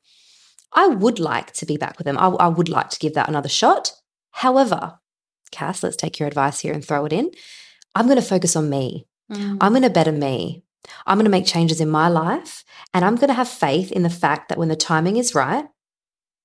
[0.72, 3.28] I would like to be back with them, I, I would like to give that
[3.28, 3.92] another shot.
[4.30, 4.98] However,
[5.50, 7.30] Cass, let's take your advice here and throw it in.
[7.94, 9.06] I'm going to focus on me.
[9.30, 9.58] Mm.
[9.60, 10.62] I'm going to better me.
[11.06, 12.64] I'm going to make changes in my life.
[12.94, 15.66] And I'm going to have faith in the fact that when the timing is right,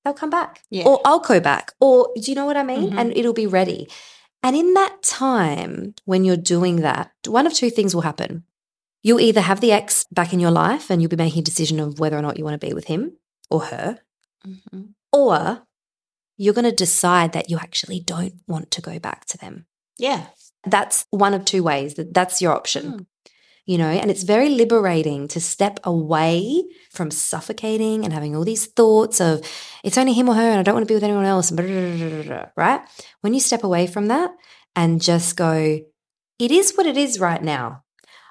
[0.04, 0.62] they'll come back.
[0.70, 0.84] Yeah.
[0.86, 1.74] Or I'll go back.
[1.80, 2.92] Or do you know what I mean?
[2.92, 3.00] Mhm.
[3.00, 3.88] And it'll be ready.
[4.44, 8.44] And in that time, when you're doing that, one of two things will happen.
[9.02, 11.80] You'll either have the ex back in your life and you'll be making a decision
[11.80, 13.18] of whether or not you want to be with him
[13.50, 14.00] or her,
[14.46, 14.94] Mhm.
[15.12, 15.64] or
[16.38, 19.66] you're going to decide that you actually don't want to go back to them.
[19.98, 20.28] Yeah.
[20.66, 21.94] That's one of two ways.
[21.96, 22.86] That That's your option.
[22.92, 23.06] Mm.
[23.68, 28.68] You know, and it's very liberating to step away from suffocating and having all these
[28.68, 29.42] thoughts of
[29.84, 31.52] it's only him or her and I don't want to be with anyone else,
[32.56, 32.82] right?
[33.22, 34.30] When you step away from that
[34.76, 35.80] and just go,
[36.38, 37.84] it is what it is right now.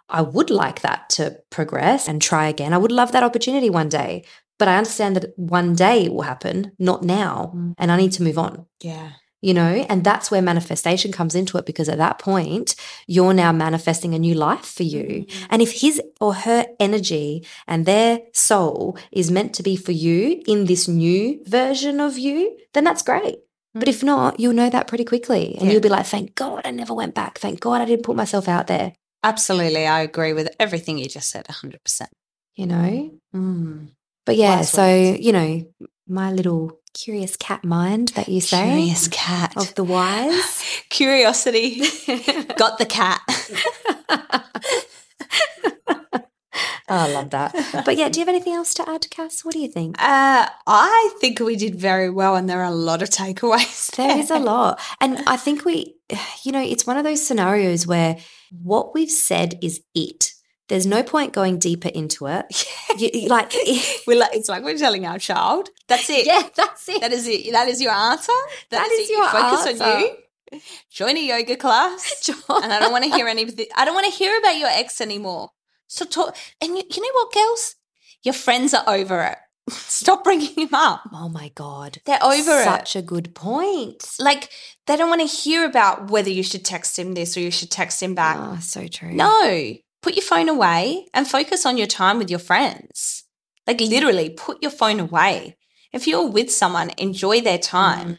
[0.09, 2.73] I would like that to progress and try again.
[2.73, 4.25] I would love that opportunity one day,
[4.59, 7.75] but I understand that one day it will happen, not now, Mm.
[7.79, 9.11] and I need to move on Yeah.
[9.47, 12.69] You know and that's where manifestation comes into it because at that point
[13.15, 15.09] you're now manifesting a new life for you
[15.51, 17.29] and if his or her energy
[17.67, 21.25] and their soul is meant to be for you in this new
[21.61, 22.37] version of you
[22.75, 23.39] then that's great
[23.75, 25.73] but if not you'll know that pretty quickly and Yeah.
[25.73, 28.49] you'll be like thank god i never went back thank god i didn't put myself
[28.57, 28.93] out there
[29.33, 29.87] Absolutely.
[29.87, 32.03] I agree with everything you just said 100%.
[32.61, 33.89] you know Mm.
[34.27, 35.21] but yeah so words.
[35.27, 35.51] you know
[36.07, 39.57] my little curious cat mind that you say Curious cat.
[39.57, 41.81] of the wise Curiosity.
[42.57, 43.21] Got the cat.
[46.87, 47.83] Oh, I love that.
[47.87, 49.43] But yeah, do you have anything else to add, Cass?
[49.43, 49.97] What do you think?
[49.99, 53.91] Uh, I think we did very well, and there are a lot of takeaways.
[53.97, 54.79] There is a lot.
[55.01, 55.97] And I think we,
[56.45, 58.19] you know, it's one of those scenarios where
[58.63, 60.34] what we've said is it.
[60.69, 62.67] There's no point going deeper into it.
[62.97, 63.53] You, you- like,
[64.07, 65.69] We're like, it's like we're telling our child.
[65.89, 66.27] That's it.
[66.27, 67.01] yeah, that's it.
[67.01, 67.51] That is it.
[67.51, 68.31] That is your answer.
[68.71, 69.13] That is is it.
[69.13, 70.15] You your focus on answer.
[70.53, 70.61] you.
[70.93, 72.29] join a yoga class.
[72.49, 73.67] and I don't want to hear anything.
[73.75, 75.51] I don't want to hear about your ex anymore.
[75.89, 76.37] So talk.
[76.61, 77.75] And you, you know what, girls?
[78.23, 79.39] Your friends are over it.
[79.71, 81.03] Stop bringing him up.
[81.13, 81.99] Oh my God.
[82.05, 82.65] They're over it.
[82.65, 84.05] Such a good point.
[84.21, 84.51] Like
[84.87, 87.71] they don't want to hear about whether you should text him this or you should
[87.73, 88.37] text him back.
[88.39, 89.13] Oh, so true.
[89.13, 89.75] No,
[90.05, 93.25] put your phone away and focus on your time with your friends.
[93.67, 95.57] Like literally, put your phone away.
[95.95, 98.19] If you're with someone, enjoy their time.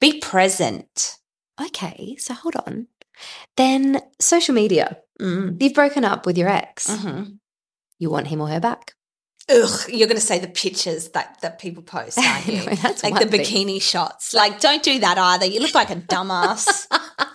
[0.00, 1.16] Be present.
[1.60, 2.86] Okay, so hold on.
[3.56, 4.98] Then social media.
[5.20, 5.60] Mm.
[5.60, 6.86] You've broken up with your ex.
[6.86, 7.38] Mhm.
[7.98, 8.94] You want him or her back?
[9.48, 12.58] Ugh, you're going to say the pictures that, that people post, aren't you?
[12.64, 12.70] No,
[13.02, 13.40] like the thing.
[13.40, 14.32] bikini shots.
[14.32, 15.46] Like, don't do that either.
[15.46, 16.86] You look like a dumbass.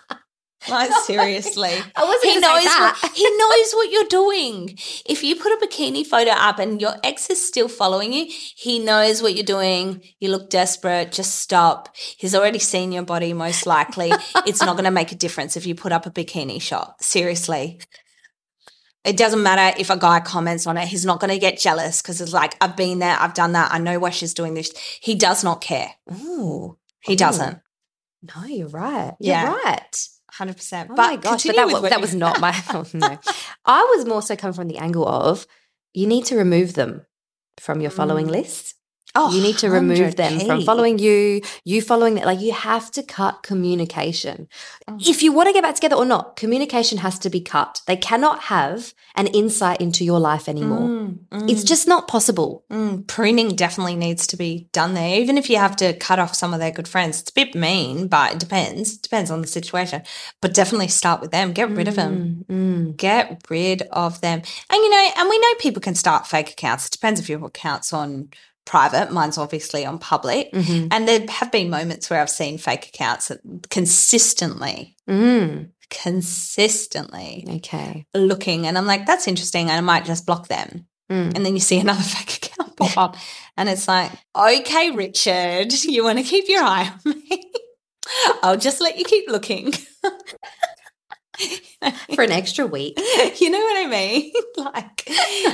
[0.69, 1.73] like, seriously.
[1.95, 2.97] I wasn't He knows, that.
[3.01, 4.77] what, he knows what you're doing.
[5.05, 8.79] If you put a bikini photo up and your ex is still following you, he
[8.79, 10.01] knows what you're doing.
[10.19, 11.11] You look desperate.
[11.11, 11.89] Just stop.
[11.95, 14.11] He's already seen your body, most likely.
[14.45, 17.01] it's not going to make a difference if you put up a bikini shot.
[17.03, 17.79] Seriously.
[19.03, 20.87] It doesn't matter if a guy comments on it.
[20.87, 23.71] He's not going to get jealous because it's like, I've been there, I've done that.
[23.71, 24.71] I know why she's doing this.
[24.99, 25.91] He does not care.
[26.11, 26.77] Ooh.
[27.01, 27.17] He Ooh.
[27.17, 27.59] doesn't.
[28.35, 29.13] No, you're right.
[29.19, 29.51] Yeah.
[29.51, 29.61] You're
[30.39, 30.49] right.
[30.49, 30.83] 100%.
[30.91, 32.51] Oh but my gosh, but that, was, that was not my.
[32.69, 33.17] Oh, no.
[33.65, 35.47] I was more so coming from the angle of
[35.93, 37.05] you need to remove them
[37.57, 38.31] from your following Mm.
[38.31, 38.74] list.
[39.15, 42.25] Oh, you need to remove them from following you, you following that.
[42.25, 44.47] Like you have to cut communication.
[44.89, 45.07] Mm.
[45.07, 47.81] If you want to get back together or not, communication has to be cut.
[47.87, 50.81] They cannot have an insight into your life anymore.
[50.81, 52.65] Mm, It's mm, just not possible.
[52.69, 53.07] mm.
[53.07, 55.19] pruning definitely needs to be done there.
[55.19, 57.55] Even if you have to cut off some of their good friends, it's a bit
[57.55, 58.97] mean, but it depends.
[58.97, 60.01] Depends on the situation.
[60.41, 61.53] But definitely start with them.
[61.53, 62.43] Get rid of them.
[62.49, 62.97] Mm, mm.
[62.97, 64.41] Get rid of them.
[64.69, 66.87] And you know, and we know people can start fake accounts.
[66.87, 68.29] It depends if your account's on
[68.65, 69.11] private.
[69.11, 70.51] Mine's obviously on public.
[70.51, 70.87] Mhm.
[70.91, 75.69] And there have been moments where I've seen fake accounts that consistently, Mm.
[75.89, 78.05] consistently Okay.
[78.15, 80.87] looking, and I'm like, that's interesting, and I might just block them.
[81.11, 81.35] Mm.
[81.35, 83.15] And then you see another fake account pop up,
[83.57, 87.51] and it's like, okay, Richard, you want to keep your eye on me?
[88.43, 89.73] I'll just let you keep looking.
[92.15, 92.97] For an extra week.
[93.39, 94.31] you know what I mean?
[94.57, 95.07] like,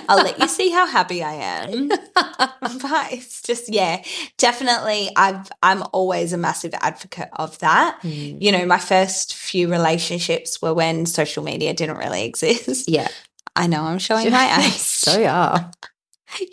[0.07, 1.87] I'll let you see how happy I am.
[2.15, 4.03] but it's just, yeah,
[4.37, 5.09] definitely.
[5.15, 7.99] I've, I'm always a massive advocate of that.
[8.03, 8.41] Mm.
[8.41, 12.87] You know, my first few relationships were when social media didn't really exist.
[12.87, 13.07] Yeah.
[13.55, 14.73] I know I'm showing my age.
[14.73, 15.71] so are.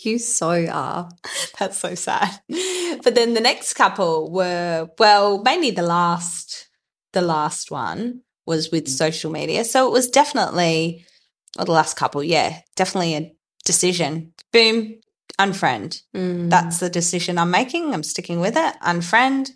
[0.05, 1.09] You so are.
[1.59, 2.41] That's so sad.
[3.05, 6.69] But then the next couple were well, mainly the last
[7.13, 9.65] the last one was with social media.
[9.65, 11.05] So it was definitely
[11.57, 13.33] well, the last couple, yeah, definitely a
[13.65, 14.33] decision.
[14.53, 14.97] Boom,
[15.39, 16.03] unfriend.
[16.15, 16.51] Mm.
[16.51, 17.95] That's the decision I'm making.
[17.95, 18.75] I'm sticking with it.
[18.83, 19.51] Unfriend,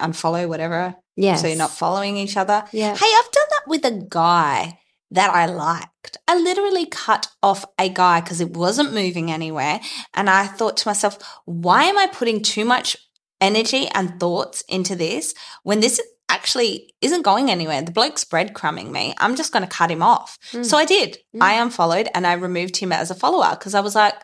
[0.00, 0.94] unfollow, whatever.
[1.16, 1.36] Yeah.
[1.36, 2.64] So you're not following each other.
[2.72, 2.94] Yeah.
[2.94, 4.78] Hey, I've done that with a guy
[5.12, 6.18] that I liked.
[6.26, 9.80] I literally cut off a guy because it wasn't moving anywhere.
[10.14, 12.96] And I thought to myself, why am I putting too much
[13.40, 17.82] energy and thoughts into this when this actually isn't going anywhere?
[17.82, 19.14] The bloke's breadcrumbing me.
[19.18, 20.38] I'm just going to cut him off.
[20.52, 20.64] Mm.
[20.64, 21.18] So I did.
[21.34, 21.42] Mm.
[21.42, 24.14] I unfollowed and I removed him as a follower because I was like,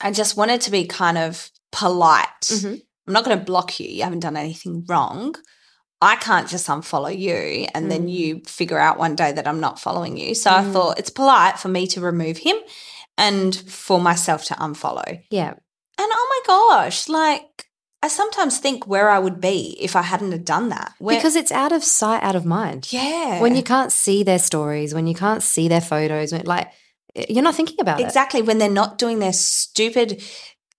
[0.00, 2.26] I just wanted to be kind of polite.
[2.42, 2.80] Mhm.
[3.06, 3.88] I'm not going to block you.
[3.88, 5.34] You haven't done anything wrong.
[6.00, 8.12] I can't just unfollow you and then Mm.
[8.12, 10.34] you figure out one day that I'm not following you.
[10.34, 10.72] So I Mm.
[10.72, 12.56] thought it's polite for me to remove him
[13.16, 15.20] and for myself to unfollow.
[15.30, 15.50] Yeah.
[15.50, 15.58] And
[16.12, 17.66] oh my gosh, like
[18.02, 20.92] I sometimes think where I would be if I hadn't have done that.
[20.98, 22.92] Where, Because it's out of sight, out of mind.
[22.92, 26.72] yeah, When you can't see their stories, when you can't see their photos, when, like
[27.28, 28.04] you're not thinking about it.
[28.04, 30.22] exactly when they're not doing their stupid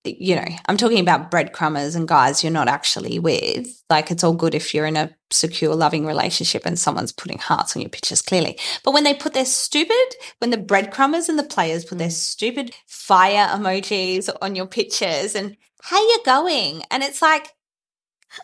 [0.03, 4.33] you know i'm talking about breadcrumbers and guys you're not actually with like it's all
[4.33, 8.21] good if you're in a secure loving relationship and someone's putting hearts on your pictures
[8.21, 12.09] clearly but when they put their stupid when the breadcrumbers and the players put their
[12.09, 12.11] mm.
[12.11, 17.49] stupid fire emojis on your pictures and how you going and it's like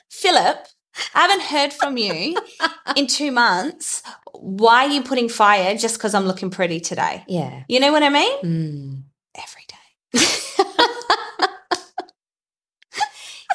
[0.10, 0.68] philip
[1.16, 2.38] i haven't heard from you
[2.96, 7.64] in two months why are you putting fire just because i'm looking pretty today Yeah.
[7.68, 9.04] you know what i mean Mm.
[9.36, 9.76] every day.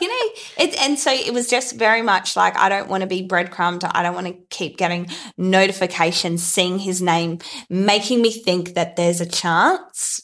[0.00, 3.06] you know, it, and so it was just very much like I don't want to
[3.06, 3.84] be breadcrumbed.
[3.84, 7.38] I don't want to keep getting notifications, seeing his name,
[7.70, 10.20] making me think that there's a chance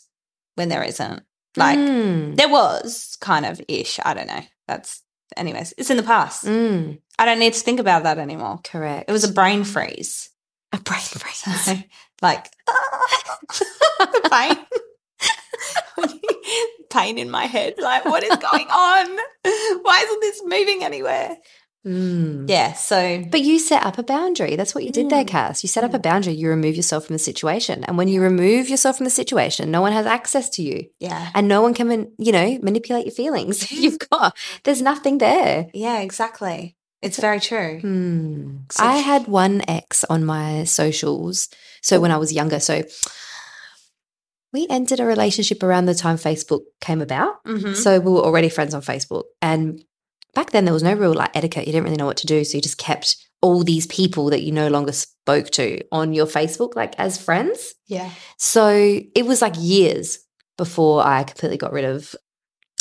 [0.56, 1.22] when there isn't.
[1.56, 2.36] Like Mm.
[2.36, 3.98] there was kind of ish.
[4.04, 4.42] I don't know.
[4.68, 5.02] That's
[5.36, 5.74] anyways.
[5.76, 6.44] It's in the past.
[6.44, 7.00] Mm.
[7.18, 8.60] I don't need to think about that anymore.
[8.64, 9.08] Correct.
[9.08, 10.30] It was a brain freeze.
[10.72, 11.84] a brain freeze.
[12.22, 14.56] like the pain.
[16.90, 17.74] pain in my head.
[17.78, 19.16] Like, what is going on?
[19.82, 21.36] Why isn't this moving anywhere?
[21.86, 22.48] Mm.
[22.48, 22.74] Yeah.
[22.74, 24.54] So, But you set up a boundary.
[24.56, 25.28] That's what you did there, Mm.
[25.28, 25.62] Cass.
[25.64, 26.34] You set up a boundary.
[26.34, 27.84] You remove yourself from the situation.
[27.84, 30.88] And when you remove yourself from the situation, no one has access to you.
[31.00, 31.30] yeah.
[31.34, 33.70] And no one can, you know, manipulate your feelings.
[33.82, 35.68] You've got, there's nothing there.
[35.72, 36.76] Yeah, exactly.
[37.00, 37.80] It's very true.
[37.80, 38.56] Hmm.
[38.70, 41.48] So- I had one ex on my socials.
[41.80, 42.82] So when I was younger, so
[44.52, 47.42] we ended a relationship around the time Facebook came about.
[47.44, 47.74] Mhm.
[47.76, 49.24] So we were already friends on Facebook.
[49.40, 49.82] And
[50.34, 51.66] back then there was no real like etiquette.
[51.66, 52.44] You didn't really know what to do.
[52.44, 56.26] So you just kept all these people that you no longer spoke to on your
[56.26, 57.74] Facebook, like as friends.
[57.86, 58.10] Yeah.
[58.36, 58.68] So
[59.14, 60.18] it was like years
[60.58, 62.14] before I completely got rid of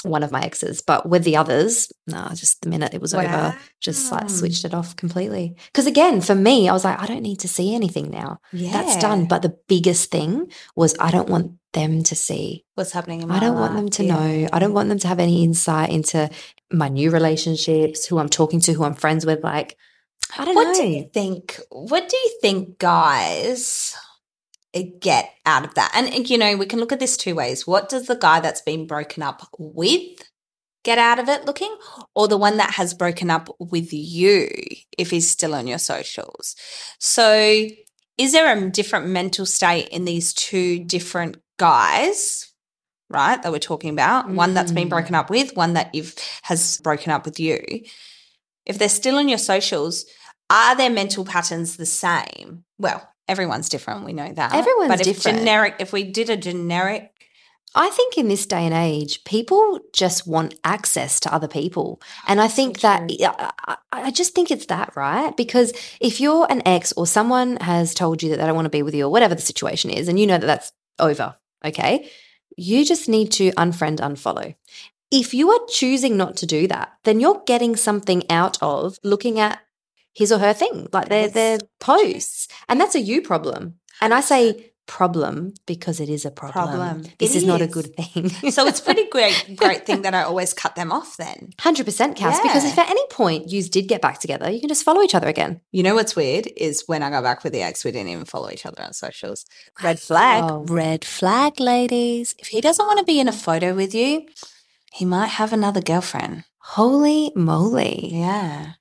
[0.04, 0.82] one of my exes.
[0.82, 4.74] But with the others, no, just the minute it was over, just like switched it
[4.74, 5.56] off completely.
[5.68, 8.40] Because again, for me, I was like, I don't need to see anything now.
[8.54, 8.72] Yeah.
[8.72, 9.26] That's done.
[9.26, 12.66] But the biggest thing was I don't want them to see.
[12.76, 13.44] what's happening in my life.
[13.44, 14.14] I don't want them to Yeah.
[14.16, 14.48] know.
[14.54, 16.30] I don't want them to have any insight into
[16.72, 19.44] my new relationships, who I'm talking to, who I'm friends with.
[19.44, 19.76] Like,
[20.38, 20.74] I don't What know.
[20.76, 21.60] do you think?
[21.70, 23.96] What do you think guys
[24.74, 25.92] get out of that?
[25.96, 27.66] And, and, you know, we can look at this two ways.
[27.66, 30.30] What does the guy that's been broken up with
[30.86, 31.76] get out of it looking,
[32.16, 34.48] or the one that has broken up with you
[34.98, 36.56] if he's still on your socials?
[37.00, 37.68] So,
[38.18, 42.46] is there a different mental state in these two different guys?
[43.12, 44.92] Right, that we're talking about one that's been Mm.
[44.92, 47.60] broken up with, one that you've has broken up with you.
[48.68, 50.06] If they're still on your socials,
[50.52, 52.66] are their mental patterns the same?
[52.78, 54.06] Well, everyone's different.
[54.06, 54.54] We know that.
[54.54, 55.38] Everyone's but if different.
[55.40, 57.12] generic, if we did a generic,
[57.76, 62.02] I think in this day and age, people just want access to other people.
[62.28, 63.10] And I think that.
[63.22, 65.36] I, I- I just think it's that, right?
[65.36, 68.70] Because if you're an ex or someone has told you that they don't want to
[68.70, 72.10] be with you or whatever the situation is, and you know that that's over, okay,
[72.56, 74.56] you just need to unfriend, unfollow.
[75.12, 79.40] If you are choosing not to do that, then you're getting something out of looking
[79.40, 79.60] at
[80.14, 81.34] his or her thing, like their, Yes.
[81.34, 82.48] their posts.
[82.68, 83.76] And that's a you problem.
[84.02, 86.66] And I say problem because it is a problem.
[86.80, 87.04] Problem.
[87.20, 88.30] This is not a good thing.
[88.52, 91.16] so it's pretty great, great thing that I always cut them off.
[91.16, 92.40] Then Hundred percent, Cass.
[92.42, 95.14] Because if at any point you did get back together, you can just follow each
[95.14, 95.62] other again.
[95.72, 98.26] you know what's weird is when I got back with the ex, we didn't even
[98.26, 99.46] follow each other on socials.
[99.84, 100.66] Red flag, Oh.
[100.68, 102.34] red flag, ladies.
[102.40, 104.26] If he doesn't want to be in a photo with you,
[104.92, 106.46] he might have another girlfriend.
[106.62, 108.10] Holy moly!
[108.12, 108.74] Yeah,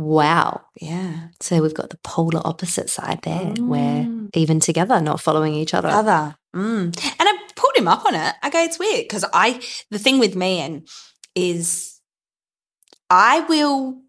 [0.00, 0.62] Wow.
[0.80, 1.28] yeah.
[1.40, 4.30] So we've got the polar opposite side there, where Mm.
[4.34, 5.88] even together, not following each other.
[5.88, 6.36] other.
[6.56, 6.86] Mm.
[7.18, 8.34] And I pulled him up on it.
[8.42, 9.60] I go, it's weird because I,
[9.90, 10.88] the thing with me and
[11.34, 12.00] is
[13.10, 14.00] I will,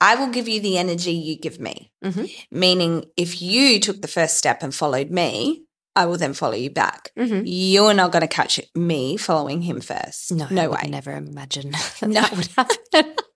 [0.00, 1.92] I will give you the energy you give me.
[2.04, 2.30] Mhm.
[2.50, 5.64] Meaning if you took the first step and followed me,
[5.96, 7.10] I will then follow you back.
[7.18, 7.42] Mhm.
[7.46, 10.30] You're not going to catch me following him first.
[10.30, 10.88] No, I no would way.
[10.90, 12.20] Never imagine that, No.
[12.20, 13.14] that would happen.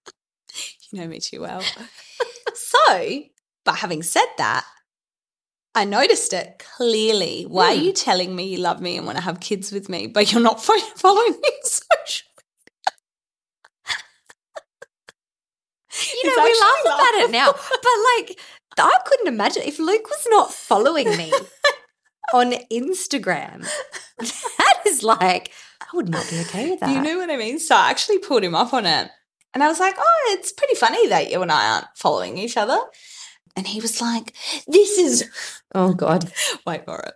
[0.93, 1.63] You know me too well.
[2.55, 3.23] so,
[3.65, 4.65] but having said that,
[5.75, 7.45] I noticed it clearly.
[7.45, 7.81] Why Hmm.
[7.81, 10.31] are you telling me you love me and want to have kids with me, but
[10.33, 10.63] you're not
[10.97, 12.29] following me on social?
[16.23, 18.39] You know, we laugh about it now, but like,
[18.79, 21.33] I couldn't imagine if Luke was not following me
[22.33, 23.67] on Instagram.
[24.19, 26.91] That is like, I would not be okay with that.
[26.91, 27.59] You know what I mean?
[27.59, 29.11] So I actually pulled him up on it.
[29.55, 32.57] And I was like, oh, it's pretty funny that you and I aren't following each
[32.57, 32.79] other.
[33.55, 34.33] And he was like,
[34.67, 35.29] this is,
[35.75, 36.33] oh God.
[36.67, 37.15] wait for it.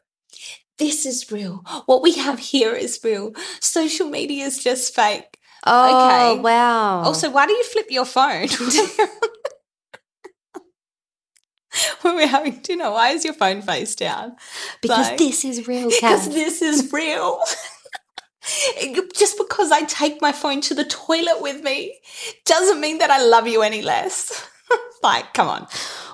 [0.78, 1.62] This is real.
[1.86, 3.32] What we have here is real.
[3.60, 5.38] Social media is just fake.
[5.64, 6.40] Oh Okay.
[6.42, 7.02] wow.
[7.04, 8.48] Also, why do you flip your phone?
[12.02, 14.36] when we're having dinner, why is your phone face down?
[14.82, 17.40] because like- this is real, Because this is real.
[19.14, 21.98] Just because I take my phone to the toilet with me
[22.44, 24.48] doesn't mean that I love you any less.
[25.02, 25.66] like, come on.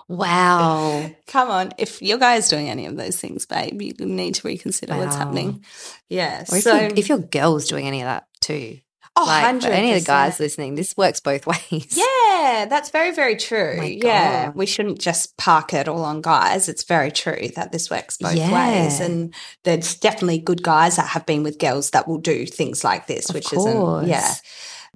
[0.09, 1.11] Wow.
[1.27, 1.73] Come on.
[1.79, 5.15] If your guy is doing any of those things, babe, you need to reconsider what's
[5.17, 5.21] Wow.
[5.21, 5.65] happening.
[6.11, 6.45] Yeah.
[6.51, 8.79] Or if, so, your, if your girl's doing any of that too.
[9.17, 11.87] Oh, like, any of the guys listening, this works both ways.
[11.97, 13.77] Yeah, that's very, very true.
[13.79, 16.69] my yeah, we shouldn't just park it all on guys.
[16.69, 18.53] It's very true that this works both Yeah.
[18.53, 19.01] ways.
[19.01, 19.35] And
[19.65, 23.29] there's definitely good guys that have been with girls that will do things like this,
[23.29, 23.67] Of which course.
[23.67, 24.35] isn't, yeah.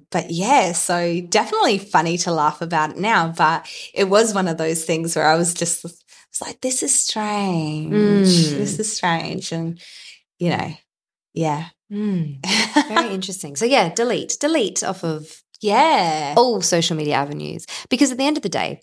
[0.09, 3.33] But yeah, so definitely funny to laugh about it now.
[3.37, 6.97] But it was one of those things where I was just it's like, this is
[6.97, 7.91] strange.
[7.93, 8.57] Mm.
[8.57, 9.51] This is strange.
[9.51, 9.81] And,
[10.39, 10.71] you know,
[11.33, 11.69] yeah.
[11.91, 12.45] Mm,
[12.87, 13.55] very interesting.
[13.55, 16.33] So yeah, delete, delete off of yeah.
[16.37, 18.81] all social media avenues because at the end of the day,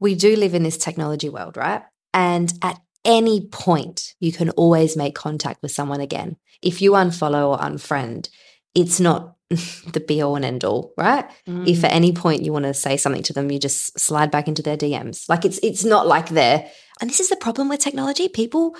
[0.00, 1.82] we do live in this technology world, right?
[2.14, 6.36] And at any point, you can always make contact with someone again.
[6.62, 8.28] If you unfollow or unfriend,
[8.74, 11.28] it's not the be all and end all, right?
[11.48, 11.66] Mm.
[11.66, 14.46] If at any point you want to say something to them, you just slide back
[14.46, 15.28] into their DMs.
[15.28, 16.70] Like it's it's not like they're
[17.00, 18.28] and this is the problem with technology.
[18.28, 18.76] People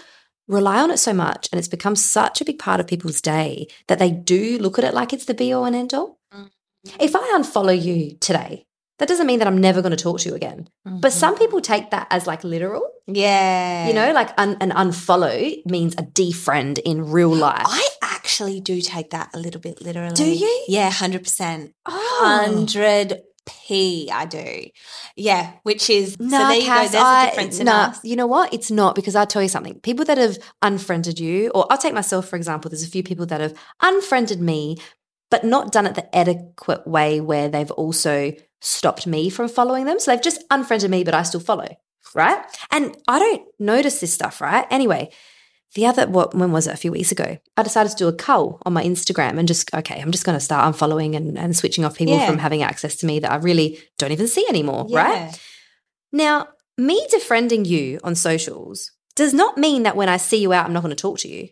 [0.48, 3.68] rely on it so much and it's become such a big part of people's day
[3.86, 6.18] that they do look at it like it's the be all and end all.
[6.34, 6.50] Mm.
[6.98, 8.64] If I unfollow you today,
[8.98, 10.68] that doesn't mean that I'm never going to talk to you again.
[10.86, 11.00] Mm-hmm.
[11.00, 11.44] But some mm-hmm.
[11.44, 12.82] people take that as like literal.
[13.06, 13.86] Yeah.
[13.86, 17.64] You know, like un- an unfollow means a defriend in real life.
[17.66, 20.14] I actually do take that a little bit literally.
[20.14, 20.64] Do you?
[20.66, 21.72] Yeah, 100%.
[21.86, 22.44] Oh.
[22.46, 24.64] 100 P, I I do.
[25.16, 26.74] Yeah, which is no, so there you go.
[26.74, 28.04] There's I, a difference in nah, us.
[28.04, 28.52] You know what?
[28.52, 29.78] It's not because I'll tell you something.
[29.80, 33.26] People that have unfriended you, or I'll take myself for example, there's a few people
[33.26, 34.76] that have unfriended me,
[35.30, 40.00] but not done it the adequate way where they've also stopped me from following them.
[40.00, 41.68] So they've just unfriended me, but I still follow.
[42.14, 42.38] Right.
[42.70, 44.66] And I don't notice this stuff, right?
[44.70, 45.10] Anyway,
[45.74, 47.38] the other what when was it a few weeks ago?
[47.56, 50.36] I decided to do a cull on my Instagram and just okay, I'm just going
[50.38, 52.26] to start unfollowing and, and switching off people Yeah.
[52.26, 55.38] from having access to me that I really don't even see anymore, right?
[56.12, 56.48] Now,
[56.78, 60.72] me defriending you on socials does not mean that when I see you out, I'm
[60.72, 61.48] not going to talk to you.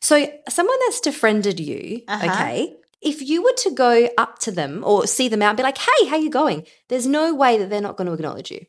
[0.00, 2.26] So, someone that's defriended you, Uh-huh.
[2.30, 5.62] okay, if you were to go up to them or see them out and be
[5.62, 6.64] like, hey, how you going?
[6.88, 8.66] There's no way that they're not going to acknowledge you.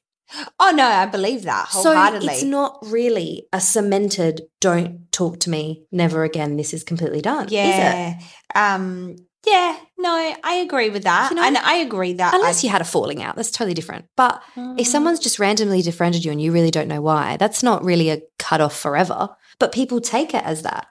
[0.60, 2.28] Oh no, I believe that wholeheartedly.
[2.28, 7.22] So, it's not really a cemented, don't talk to me, never again, this is completely
[7.22, 7.46] done.
[7.46, 7.54] Is it?
[7.54, 8.20] yeah.
[8.56, 9.16] Um.
[9.48, 9.78] Yeah.
[9.98, 10.10] No,
[10.44, 12.86] I agree with that, You know, and I agree that Unless I, you had a
[12.86, 14.06] falling out, that's totally different.
[14.18, 14.86] But if Mm.
[14.88, 18.22] someone's just randomly defriended you and you really don't know why, that's not really a
[18.38, 19.30] cut off forever.
[19.58, 20.88] But people take it as that.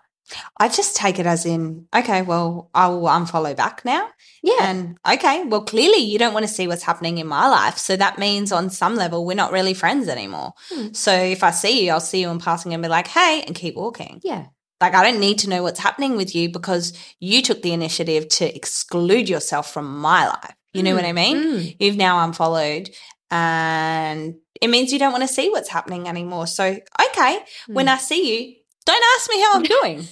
[0.58, 4.08] I just take it as in, okay, well, I will unfollow back now.
[4.42, 4.56] Yeah.
[4.60, 7.78] And okay, well, clearly you don't want to see what's happening in my life.
[7.78, 10.52] So that means on some level, we're not really friends anymore.
[10.70, 10.92] Hmm.
[10.92, 13.54] So if I see you, I'll see you in passing and be like, hey, and
[13.56, 14.20] keep walking.
[14.22, 14.46] yeah.
[14.80, 18.28] Like, I don't need to know what's happening with you because you took the initiative
[18.28, 20.54] to exclude yourself from my life.
[20.72, 21.36] You know what I mean?
[21.36, 21.76] Mm.
[21.80, 22.88] You've now unfollowed
[23.32, 26.46] and it means you don't want to see what's happening anymore.
[26.46, 26.64] So,
[27.10, 27.94] okay, when Mm.
[27.94, 28.54] I see you,
[28.88, 30.06] don't ask me how I'm doing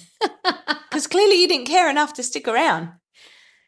[0.89, 2.89] because clearly you didn't care enough to stick around.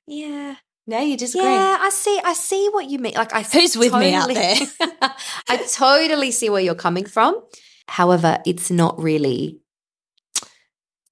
[0.07, 0.55] yeah.
[0.87, 1.45] No, you disagree.
[1.45, 2.19] Yeah, I see.
[2.25, 3.13] I see what you mean.
[3.13, 4.67] Like, I Who's with me out totally-
[5.47, 7.39] I totally see where you're coming from.
[7.87, 9.59] However, it's not really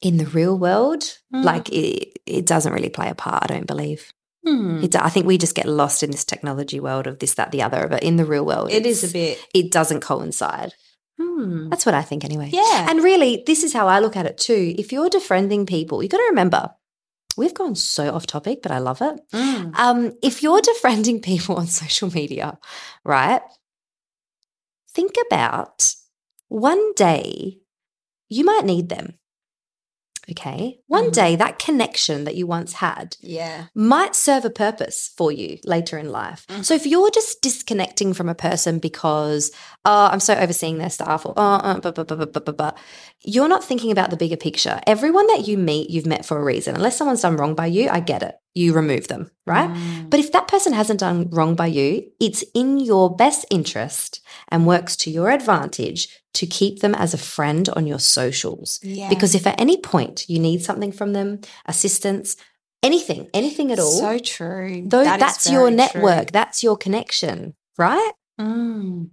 [0.01, 1.03] in the real world.
[1.31, 1.43] Mm.
[1.43, 3.43] Like, it, it doesn't really play a part.
[3.43, 4.11] I don't believe.
[4.43, 4.83] Hmm.
[4.83, 7.61] It, I think we just get lost in this technology world of this, that, the
[7.61, 7.87] other.
[7.87, 9.39] But in the real world, It is a bit.
[9.53, 10.73] It doesn't coincide.
[11.19, 11.69] Hmm.
[11.69, 12.49] That's what I think, anyway.
[12.51, 12.87] Yeah.
[12.89, 14.75] And really, this is how I look at it too.
[14.77, 16.71] If you're defriending people, you've got to remember,
[17.37, 19.19] we've gone so off topic, but I love it.
[19.33, 19.75] Mm.
[19.75, 22.57] Um, if you're defriending people on social media,
[23.03, 23.41] right?
[24.93, 25.93] Think about
[26.47, 27.59] one day
[28.29, 29.15] you might need them.
[30.29, 30.79] Okay.
[30.87, 31.13] One Mhm.
[31.13, 33.65] day that connection that you once had Yeah.
[33.73, 36.45] might serve a purpose for you later in life.
[36.49, 36.65] Mhm.
[36.65, 39.51] So if you're just disconnecting from a person because,
[39.85, 42.53] oh, I'm so overseeing their stuff, or oh, uh, blah, blah, blah, blah, blah, blah,
[42.53, 42.71] blah,
[43.23, 44.81] you're not thinking about the bigger picture.
[44.85, 46.75] Everyone that you meet, you've met for a reason.
[46.75, 48.35] Unless someone's done wrong by you, I get it.
[48.53, 49.69] You remove them, right?
[49.69, 50.09] Mm.
[50.09, 54.19] But if that person hasn't done wrong by you, it's in your best interest
[54.49, 56.09] and works to your advantage
[56.39, 58.79] to keep them as a friend on your socials.
[58.83, 59.09] yeah.
[59.09, 62.35] Because if at any point you need something from them, assistance,
[62.83, 64.83] anything, anything at all, so true.
[64.85, 66.31] though That that's your network, true.
[66.39, 68.11] that's your connection, right?
[68.39, 69.09] Mm.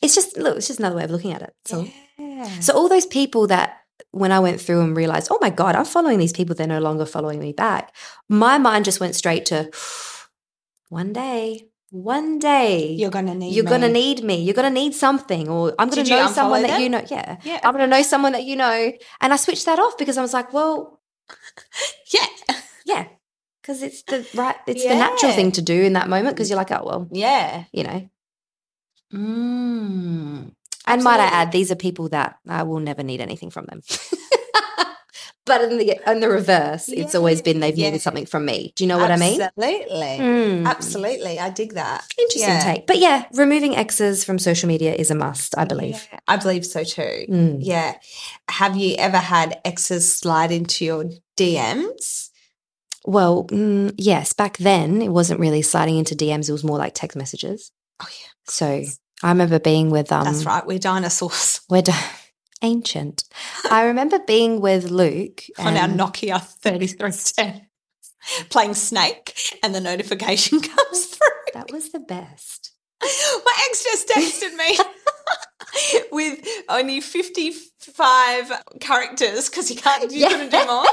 [0.00, 1.52] It's just look, it's just another way of looking at it.
[1.66, 1.86] So
[2.18, 2.48] Yeah.
[2.60, 3.78] so all those people that
[4.10, 6.80] when I went through and realized, oh my God, I'm following these people, they're no
[6.80, 7.94] longer following me back.
[8.28, 9.70] My mind just went straight to
[10.88, 13.54] one day, one day you're gonna need.
[13.54, 14.42] you're gonna need me.
[14.42, 17.04] You're gonna need something, or I'm gonna Did know someone unfollow that you know.
[17.10, 17.60] Yeah, Yeah.
[17.62, 18.92] I'm gonna know someone that you know.
[19.20, 21.00] And I switched that off because I was like, well,
[22.14, 22.26] Yeah.
[22.86, 23.04] yeah,
[23.60, 26.34] because it's the right, it's the natural thing to do in that moment.
[26.34, 27.64] Because you're like, oh well, Yeah.
[27.72, 28.08] you know.
[29.12, 30.52] Mm.
[30.86, 33.82] And might I add, these are people that I will never need anything from them.
[35.44, 37.86] but in the in the reverse, it's always been they've yeah.
[37.86, 38.72] needed something from me.
[38.76, 39.40] Do you know what I mean?
[39.40, 40.18] Absolutely.
[40.18, 40.66] Mm.
[40.66, 41.38] Absolutely.
[41.40, 42.04] I dig that.
[42.16, 42.64] Interesting Yeah.
[42.64, 42.86] take.
[42.86, 46.06] But yeah, removing exes from social media is a must, I believe.
[46.12, 47.26] Yeah, I believe so too.
[47.28, 47.58] Mm.
[47.60, 47.94] Yeah.
[48.50, 51.04] Have you ever had exes slide into your
[51.36, 52.30] DMs?
[53.04, 56.94] Well, mm, yes, back then it wasn't really sliding into DMs, it was more like
[56.94, 57.72] text messages.
[58.00, 58.28] Oh yeah.
[58.44, 58.84] So
[59.24, 60.64] I remember being with um That's right.
[60.64, 61.82] We're dinosaurs we're
[62.62, 63.24] ancient.
[63.70, 67.68] I remember being with Luke on our Nokia 3310
[68.50, 69.34] playing Snake
[69.64, 71.28] and the notification comes through.
[71.54, 72.72] That was the best.
[73.02, 74.78] My ex just texted me
[76.12, 80.28] with only 55 characters because he can't, you Yeah.
[80.28, 80.86] couldn't do more.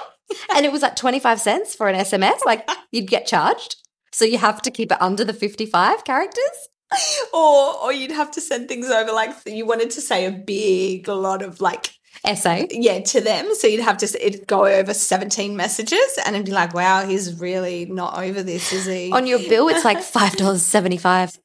[0.55, 2.43] and it was like 25 cents for an SMS.
[2.45, 3.75] Like you'd get charged.
[4.11, 6.69] So you have to keep it under the 55 characters.
[7.33, 11.07] or or you'd have to send things over like you wanted to say a big
[11.07, 11.91] lot of like
[12.25, 12.67] Essay.
[12.71, 16.51] yeah to them so you'd have to it'd go over 17 messages and it'd be
[16.51, 21.37] like wow he's really not over this is he On your bill, it's like $5.75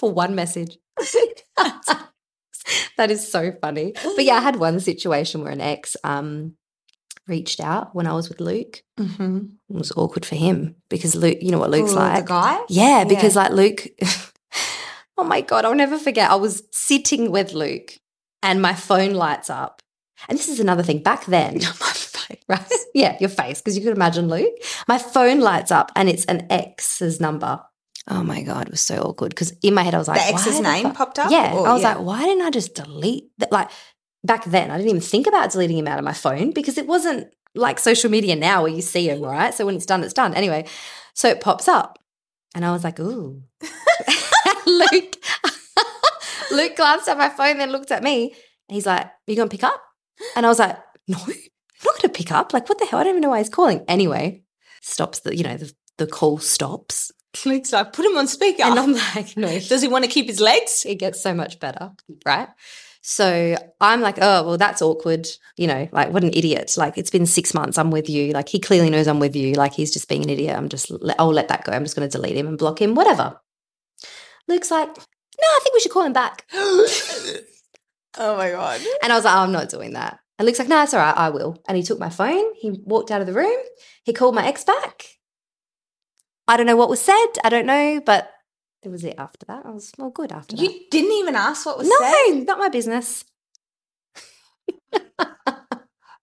[0.00, 0.78] for one message.
[2.96, 3.92] that is so funny.
[3.92, 6.54] But yeah, I had one situation where an ex um,
[7.26, 8.82] reached out when I was with Luke.
[8.98, 9.38] mm-hmm.
[9.68, 12.24] It was awkward for him because Luke, you know what Luke's the like.
[12.24, 13.86] The guy Yeah, because like Luke,
[15.18, 16.30] oh my God, I'll never forget.
[16.30, 17.98] I was sitting with Luke
[18.42, 19.82] and my phone lights up.
[20.28, 21.02] And this is another thing.
[21.02, 22.10] Back then, my face
[22.48, 22.72] right?
[22.94, 24.52] Yeah, your face, because you could imagine Luke.
[24.88, 27.60] My phone lights up and it's an ex's number.
[28.08, 30.34] Oh my God, it was so awkward because in my head I was like, the
[30.34, 31.54] ex's name popped up Yeah.
[31.54, 31.94] Or- I was yeah.
[31.94, 33.52] like, why didn't I just delete that?
[33.52, 33.70] Like
[34.24, 36.86] back then, I didn't even think about deleting him out of my phone because it
[36.86, 39.52] wasn't like social media now where you see him, right?
[39.54, 40.34] So when it's done, it's done.
[40.34, 40.66] Anyway,
[41.14, 41.98] so it pops up
[42.54, 43.42] and I was like, ooh.
[44.80, 45.16] Luke,
[46.50, 48.34] Luke glanced at my phone, then looked at me.
[48.68, 49.82] And he's like, Are you going to pick up?
[50.36, 50.78] And I was like,
[51.08, 51.34] No, I'm
[51.84, 52.52] not going to pick up.
[52.52, 53.00] Like, what the hell?
[53.00, 53.84] I don't even know why he's calling.
[53.88, 54.42] Anyway,
[54.80, 57.12] stops the, you know, the, the call stops.
[57.46, 60.26] Luke's like put him on speaker And I'm like, No, does he want to keep
[60.26, 61.92] his legs it gets so much better,
[62.26, 62.48] right?
[63.02, 65.26] So I'm like, oh, well, that's awkward.
[65.56, 66.74] You know, like, what an idiot.
[66.76, 67.78] Like, it's been six months.
[67.78, 68.32] I'm with you.
[68.32, 69.54] Like, he clearly knows I'm with you.
[69.54, 70.56] Like, he's just being an idiot.
[70.56, 71.72] I'm just, I'll let that go.
[71.72, 73.40] I'm just going to delete him and block him, whatever.
[74.48, 76.46] Luke's like, no, I think we should call him back.
[78.18, 80.18] oh my god And I was like, oh, I'm not doing that.
[80.38, 81.16] And Luke's like, no, it's all right.
[81.16, 81.62] I will.
[81.68, 82.54] And he took my phone.
[82.54, 83.58] He walked out of the room.
[84.04, 85.04] He called my ex back.
[86.48, 87.26] I don't know what was said.
[87.44, 88.30] I don't know, but
[88.82, 89.66] it was it after that.
[89.66, 90.62] I was, well, good after that.
[90.62, 93.24] you didn't even ask what was said No, not my business.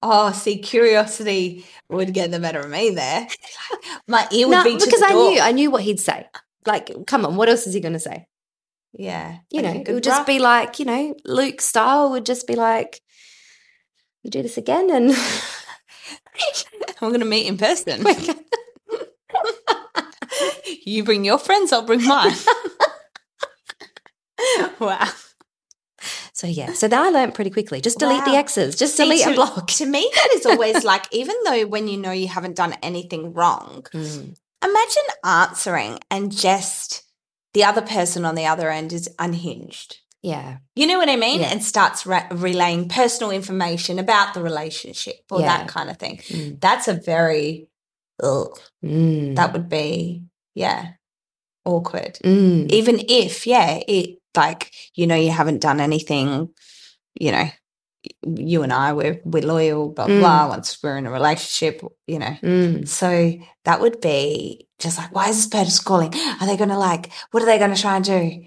[0.03, 3.27] Oh, see, curiosity would get the better of me there.
[4.07, 5.31] My ear would No, be because I door.
[5.31, 6.27] knew I knew what he'd say.
[6.67, 8.27] Like, come on, what else is he going to say?
[8.93, 12.45] Yeah, You Okay, know, it would just be like, you know, Luke style would just
[12.47, 13.01] be like,
[14.23, 15.11] you do this again, and
[17.01, 18.05] I'm going to meet in person.
[20.85, 22.33] you bring your friends, I'll bring mine.
[24.79, 25.07] wow.
[26.33, 26.73] so yeah.
[26.73, 27.81] So that I learned pretty quickly.
[27.81, 28.75] Just delete the exes.
[28.75, 29.67] Just See, delete to, and block.
[29.67, 33.33] To me, that is always like, even though when you know you haven't done anything
[33.33, 34.37] wrong, Mm.
[34.63, 37.03] Imagine answering and just
[37.53, 39.97] the other person on the other end is unhinged.
[40.23, 41.39] Yeah, You know what I mean?
[41.41, 41.51] Yeah.
[41.51, 45.47] And starts re- relaying personal information about the relationship or Yeah.
[45.59, 46.17] that kind of thing.
[46.17, 46.59] Mm.
[46.59, 47.69] That's a very,
[48.21, 49.35] ugh, Mm.
[49.35, 50.23] that would be,
[50.55, 50.93] yeah,
[51.65, 52.19] awkward.
[52.25, 52.71] Mm.
[52.71, 56.49] Even if, yeah, it like, you know, you haven't done anything,
[57.19, 57.49] you know,
[58.25, 60.19] you and I, we're, we're loyal, blah, Mm.
[60.19, 62.35] blah, once we're in a relationship, you know.
[62.43, 62.87] Mm.
[62.87, 63.33] So
[63.65, 66.13] that would be just like, why is this person calling?
[66.39, 68.41] Are they going to like, what are they going to try and do?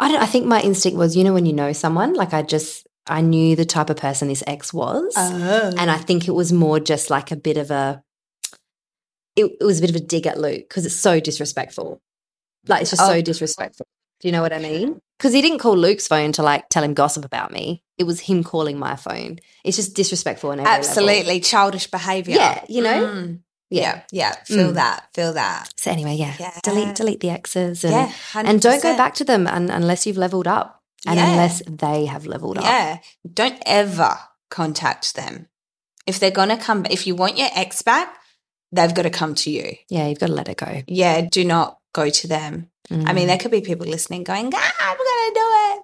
[0.00, 0.22] I don't.
[0.22, 3.20] I think my instinct was, you know, when you know someone, like I just I
[3.20, 5.72] knew the type of person this ex was, Oh.
[5.78, 8.02] and I think it was more just like a bit of a.
[9.36, 12.00] It, it was a bit of a dig at Luke because it's so disrespectful.
[12.66, 13.08] Like it's just Oh.
[13.08, 13.86] so disrespectful.
[14.20, 15.00] Do you know what I mean?
[15.18, 17.82] Because he didn't call Luke's phone to like tell him gossip about me.
[17.98, 19.38] It was him calling my phone.
[19.64, 20.88] It's just disrespectful and every level.
[20.88, 22.36] Absolutely childish behavior.
[22.36, 23.06] Yeah, you know?
[23.06, 23.40] Mm.
[23.70, 24.02] Yeah.
[24.12, 24.30] Yeah.
[24.30, 24.36] Yeah.
[24.44, 24.74] Feel Mm.
[24.74, 25.08] that.
[25.14, 25.70] Feel that.
[25.76, 26.58] So anyway, yeah, Yeah.
[26.62, 28.12] delete delete the exes and yeah.
[28.34, 31.30] and don't go back to them un- unless you've leveled up and Yeah.
[31.30, 32.64] unless they have leveled up.
[32.64, 32.98] Yeah.
[33.32, 34.18] Don't ever
[34.50, 35.48] contact them.
[36.06, 38.16] If they're to come, if you want your ex back,
[38.70, 39.76] they've got to come to you.
[39.88, 40.82] Yeah, you've got to let it go.
[40.86, 41.22] Yeah.
[41.22, 42.70] Do not go to them.
[42.90, 43.14] I Mm.
[43.14, 45.82] mean, there could be people listening going, ah, I'm going to do it.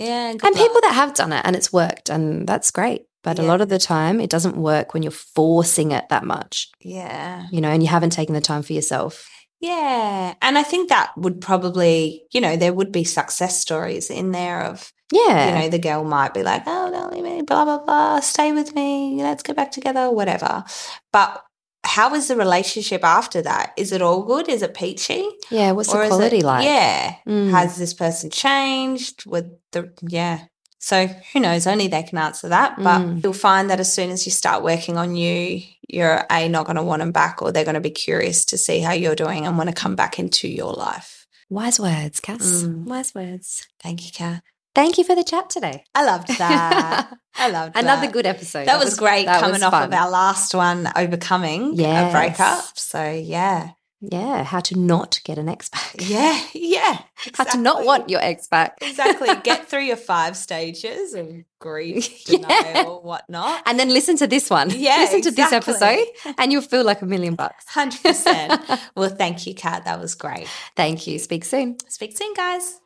[0.00, 0.30] Yeah.
[0.30, 3.02] and people that have done it and it's worked, and that's great.
[3.24, 6.68] But a lot of the time, it doesn't work when you're forcing it that much,
[6.80, 7.46] Yeah.
[7.50, 9.28] you know, and you haven't taken the time for yourself.
[9.60, 10.34] Yeah.
[10.40, 14.62] And I think that would probably, you know, there would be success stories in there
[14.62, 15.48] of, Yeah.
[15.48, 18.52] you know, the girl might be like, oh, don't leave me, blah, blah, blah, stay
[18.52, 20.64] with me, let's get back together, whatever.
[21.12, 21.42] But
[21.88, 23.72] how is the relationship after that?
[23.76, 24.48] Is it all good?
[24.48, 25.26] Is it peachy?
[25.50, 25.72] yeah.
[25.72, 26.64] What's Or the quality it, like?
[26.64, 27.14] Yeah.
[27.26, 27.50] Mm.
[27.50, 30.44] Has this person changed with the, yeah.
[30.78, 31.66] So who knows?
[31.66, 32.76] Only they can answer that.
[32.76, 33.22] But Mm.
[33.24, 36.76] you'll find that as soon as you start working on you, you're A, not going
[36.76, 39.44] to want them back, or they're going to be curious to see how you're doing
[39.46, 41.26] and want to come back into your life.
[41.50, 42.62] Wise words, Cass.
[42.62, 42.84] Mm.
[42.84, 43.66] Wise words.
[43.82, 44.42] Thank you, Kat.
[44.78, 45.82] Thank you for the chat today.
[45.92, 47.12] I loved that.
[47.34, 48.12] I loved Another that.
[48.12, 48.68] good episode.
[48.68, 52.12] That, was, great that coming was off of our last one, overcoming Yes.
[52.12, 52.78] a breakup.
[52.78, 53.70] So yeah,
[54.00, 55.96] Yeah, how to not get an ex back.
[55.98, 56.98] Yeah, yeah.
[57.34, 58.78] How to not want your ex back.
[58.80, 61.26] exactly get through your five stages of
[61.58, 62.38] grief, Yeah.
[62.38, 63.62] denial, whatnot.
[63.66, 64.70] And then listen to this one.
[64.70, 66.06] Yeah, listen to this episode
[66.38, 67.64] and you'll feel like a million bucks.
[67.68, 68.62] Hundred percent.
[68.94, 69.86] Well, thank you, Kat.
[69.86, 70.46] That was great.
[70.76, 71.18] Thank you.
[71.18, 71.78] Speak soon.
[71.88, 72.78] Speak soon, guys.